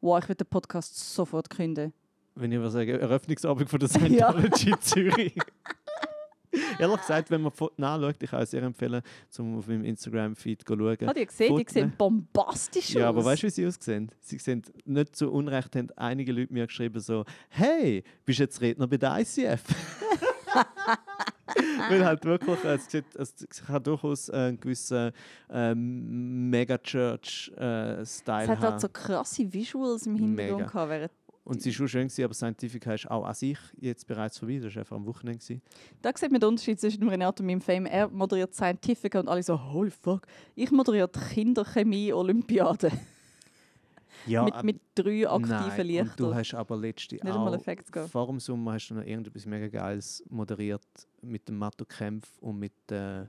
[0.00, 1.92] Wow, ich würde den Podcast sofort künden.
[2.38, 4.30] Wenn ich mal sage, Eröffnungsabend von der Ja.
[4.32, 5.34] Scientology Zürich.
[6.78, 9.02] Ehrlich gesagt, wenn man nachschaut, ich kann es sehr empfehlen,
[9.38, 11.06] um auf meinem Instagram-Feed zu schauen.
[11.08, 11.56] Hat ihr gesehen?
[11.56, 13.16] Die sehen bombastisch Ja, aus.
[13.16, 14.10] aber weißt du, wie sie aussehen?
[14.20, 18.60] Sie sehen nicht zu Unrecht, haben einige Leute mir geschrieben so, hey, bist du jetzt
[18.60, 19.62] Redner bei der ICF?
[21.88, 23.34] Weil halt wirklich, äh, es, sieht, es
[23.66, 25.12] kann durchaus äh, einen gewissen
[25.50, 30.70] ähm, Mega-Church-Style Es hat halt so krasse Visuals im Hintergrund Mega.
[30.70, 30.90] gehabt.
[30.90, 31.12] Während
[31.46, 34.58] Und es war schon schön, gewesen, aber Scientifica ist auch an sich jetzt bereits vorbei.
[34.58, 35.38] Das war einfach am Wochenende.
[35.38, 35.62] Gewesen.
[36.02, 37.86] Da sieht man den Unterschied zwischen dem Renato und meinem Fame.
[37.86, 40.26] Er moderiert Scientific und alle so, holy fuck.
[40.56, 42.90] Ich moderiere die Kinderchemie-Olympiade
[44.26, 45.48] Ja, mit, ab- mit drei aktiven
[45.86, 46.00] nein.
[46.00, 46.34] Und du Lichtern.
[46.34, 50.82] hast aber letzte auch, vor dem Sommer hast du noch irgendetwas mega Geiles moderiert
[51.22, 53.26] mit dem Matto Kempf und mit äh,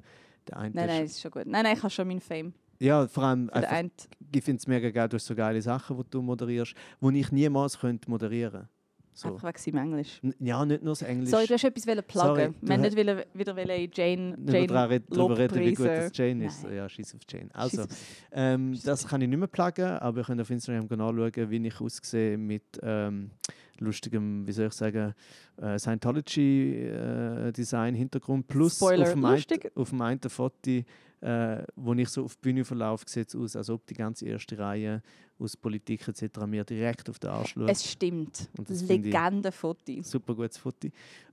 [0.47, 0.73] der einen.
[0.73, 1.45] Nein, nein, ist schon gut.
[1.45, 2.53] Nein, nein, ich habe schon meinen Fame.
[2.79, 3.91] Ja, vor allem, einfach, einen.
[4.33, 7.31] ich finde es mega geil, du hast so geile Sachen, die du moderierst, die ich
[7.31, 8.67] niemals könnte moderieren
[9.13, 9.29] so.
[9.33, 10.21] Einfach wegen seinem Englisch.
[10.37, 11.31] Ja, nicht nur das Englisch.
[11.31, 12.55] Sorry, du hast etwas Sorry, pluggen.
[12.61, 14.67] du Wir haben ha- nicht wollen, wieder wollen Jane, nicht Jane
[15.09, 16.63] darüber reden, wie gut das Jane ist.
[16.63, 16.75] Nein.
[16.75, 17.49] Ja, scheiß auf Jane.
[17.53, 17.87] Also, auf-
[18.31, 21.81] ähm, das kann ich nicht mehr pluggen, aber ihr könnt auf Instagram nachschauen, wie ich
[21.81, 23.31] aussehe mit ähm,
[23.79, 25.15] lustigem, wie soll ich sagen,
[25.57, 28.47] äh, Scientology-Design-Hintergrund.
[28.47, 29.71] Plus Spoiler, auf dem, lustig.
[29.75, 30.83] auf dem einen Foto,
[31.21, 34.25] äh, wo ich so auf die Bühne verlaufe, sieht es aus, als ob die ganze
[34.25, 35.01] erste Reihe
[35.39, 36.39] aus Politik etc.
[36.47, 37.69] mir direkt auf den Arsch schaut.
[37.69, 38.49] Es stimmt.
[38.67, 40.01] Legendenfoto.
[40.01, 40.89] Super gutes Foto.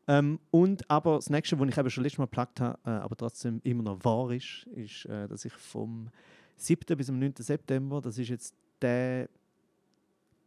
[0.07, 3.17] Ähm, und aber das nächste, was ich eben schon letztes Mal geplagt habe, äh, aber
[3.17, 6.09] trotzdem immer noch wahr ist, ist, äh, dass ich vom
[6.57, 6.97] 7.
[6.97, 7.35] bis zum 9.
[7.39, 9.29] September, das ist jetzt der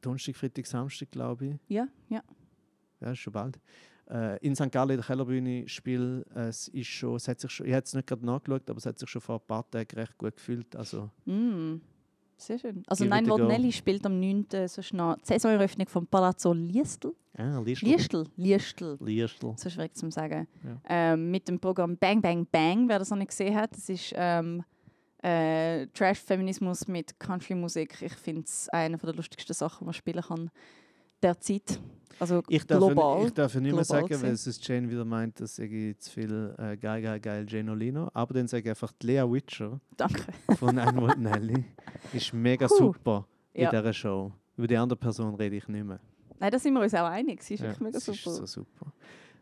[0.08, 2.22] Donnerstag, Freitag, Samstag, glaube ich, Ja, ja.
[3.02, 3.60] ja, schon bald,
[4.10, 4.72] äh, in St.
[4.72, 6.26] Gallen in der Kellerbühne spiele.
[6.36, 8.78] Äh, es ist schon, es hat sich schon, ich habe es nicht gerade nachgeschaut, aber
[8.78, 10.76] es hat sich schon vor ein paar Tagen recht gut gefühlt.
[10.76, 11.82] Also, Mm.
[12.40, 12.84] Sehr schön.
[12.86, 13.26] Also Nein.
[13.28, 14.46] Volnelli spielt am 9.
[14.68, 17.12] so schnell die Saisoneröffnung vom Palazzo Liestl.
[17.36, 17.86] ah, Liestl.
[17.88, 18.98] Liestl, Liestl.
[19.02, 19.54] Liestl.
[19.58, 20.48] So schwierig zu sagen.
[20.64, 20.80] Ja.
[20.88, 23.72] Ähm, mit dem Programm Bang Bang Bang, wer das noch nicht gesehen hat.
[23.76, 24.64] Das ist ähm,
[25.24, 30.52] Äh, Trash-Feminismus mit Country-Musik, ich finde es eine der lustigsten Sachen, die man spielen kann
[31.24, 31.80] derzeit.
[32.20, 33.26] Also Ich darf, global.
[33.26, 36.56] ich darf ja nicht mehr sagen, weil es Jane wieder meint, dass ich zu viel
[36.58, 38.10] äh, geil, geil, geil Jane Olino.
[38.14, 40.24] Aber dann sage ich einfach, die Lea Witcher Danke.
[40.58, 41.64] von Anne Nelly
[42.14, 42.76] ist mega Puh.
[42.76, 43.70] super in Ja.
[43.72, 44.32] dieser Show.
[44.56, 46.00] Über die andere Person rede ich nicht mehr.
[46.40, 47.44] Nein, da sind wir uns auch einig.
[47.44, 48.16] Sie ist Ja, wirklich mega super.
[48.18, 48.92] ist so super.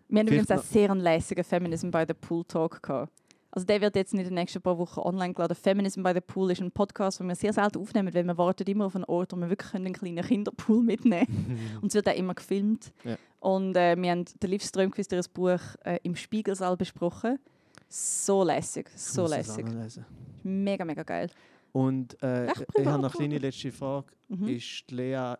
[0.07, 3.11] Wir haben übrigens auch sehr einen lässigen Feminism by the Pool Talk gehabt.
[3.55, 5.55] Also der wird jetzt in den nächsten paar Wochen online geladen.
[5.55, 8.69] Feminism by the Pool ist ein Podcast, den wir sehr selten aufnehmen, weil wir warten
[8.69, 11.69] immer auf einen Ort, wo wir wirklich einen kleinen Kinderpool mitnehmen können.
[11.81, 12.91] Und es wird auch immer gefilmt.
[13.05, 13.15] Ja.
[13.39, 17.39] Und äh, wir haben den Liv Strömquist, ihr Buch, äh, im Spiegelsaal besprochen.
[17.87, 20.03] So lässig, so Ich muss es lässig.
[20.43, 21.29] Mega, mega geil.
[21.71, 24.07] Und äh, ich habe noch eine kleine letzte Frage.
[24.27, 24.47] Mhm.
[24.49, 25.35] Ist Lea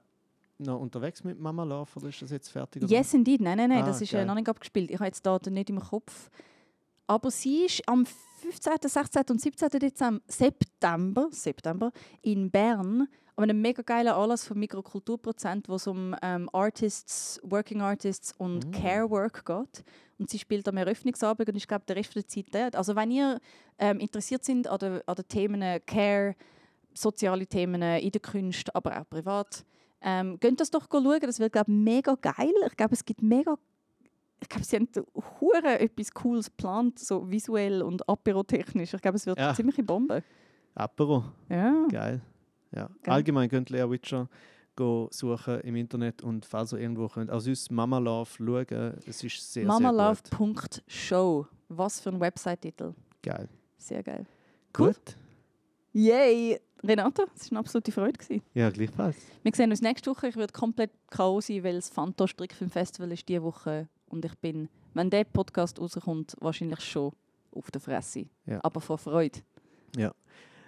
[0.58, 2.82] noch unterwegs mit Mama Love oder ist das jetzt fertig?
[2.84, 2.92] oder?
[2.92, 3.42] Yes, indeed.
[3.42, 4.26] Nein, nein, nein, Ah, das ist äh, geil.
[4.26, 4.90] noch nicht abgespielt.
[4.90, 6.30] Ich habe jetzt Daten nicht im Kopf.
[7.08, 9.24] Aber sie ist am 15., 16.
[9.30, 9.70] und 17.
[9.80, 11.92] Dezember, September, September
[12.22, 17.82] in Bern an einem mega geilen Anlass vom Mikrokulturprozent, wo es um ähm, Artists, Working
[17.82, 18.72] Artists und Mm.
[18.72, 19.84] Care Work geht.
[20.18, 22.76] Und sie spielt am Eröffnungsabend und ich glaube, der Rest der Zeit dort.
[22.76, 23.40] Also wenn ihr
[23.78, 26.36] ähm, interessiert sind an den, an den Themen Care,
[26.94, 29.66] soziale Themen in der Kunst, aber auch privat,
[30.02, 31.20] ähm, geht das doch schauen.
[31.20, 32.54] Das wird, glaube ich, mega geil.
[32.68, 33.58] Ich glaube, es gibt mega.
[34.42, 34.90] Ich glaube, sie haben
[35.40, 38.94] hure etwas Cooles geplant, so visuell und apero-technisch.
[38.94, 39.48] Ich glaube, es wird Ja.
[39.48, 40.24] eine ziemliche Bombe.
[40.76, 41.88] Apero, Ja.
[41.90, 42.22] geil.
[42.76, 42.90] Ja.
[43.04, 43.14] Geil.
[43.14, 44.28] Allgemein könnt Lea Witcher
[44.76, 49.24] go suchen im Internet und falls ihr irgendwo könnt, also uns Mama Love schauen, es
[49.24, 49.72] ist sehr, sehr gut.
[49.82, 51.46] Mamalove.show.
[51.70, 52.94] Was für ein Website-Titel.
[53.24, 53.48] Geil.
[53.78, 54.26] Sehr geil.
[54.78, 54.88] Cool.
[54.88, 55.16] Gut.
[55.94, 56.60] Yay!
[56.84, 58.20] Renata, es war eine absolute Freude.
[58.20, 58.44] Gewesen.
[58.54, 59.16] Ja, gleichfalls.
[59.42, 60.28] Wir sehen uns nächste Woche.
[60.28, 61.40] Ich werde komplett K.O.
[61.42, 63.88] sein, weil das Fanta Strickfilm Festival ist diese Woche.
[64.08, 67.12] Und ich bin, wenn der Podcast rauskommt, wahrscheinlich schon
[67.52, 68.26] auf der Fresse.
[68.46, 68.60] Ja.
[68.64, 69.40] Aber vor Freude.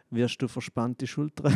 [0.10, 1.54] Wirst du verspannte Schultern?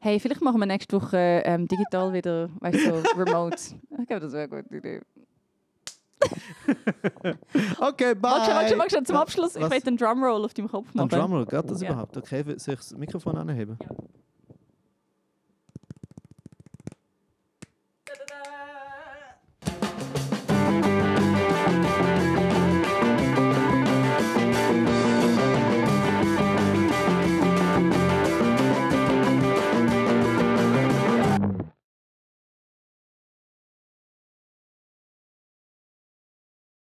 [0.00, 3.56] Hey, vielleicht machen wir nächste Woche ähm, digital wieder, weißt du, so remote.
[4.00, 5.00] Ich glaube, das wäre eine gute Idee.
[7.80, 8.30] okay, bye!
[8.30, 9.56] Magst du, magst du, magst du zum Abschluss?
[9.56, 9.70] Ich Was?
[9.70, 11.08] will einen Drumroll auf deinem Kopf Ein machen.
[11.10, 11.90] Drumroll, geht das Ja.
[11.90, 12.16] überhaupt?
[12.16, 13.78] Okay, soll ich das Mikrofon anheben?
[13.82, 13.88] Ja.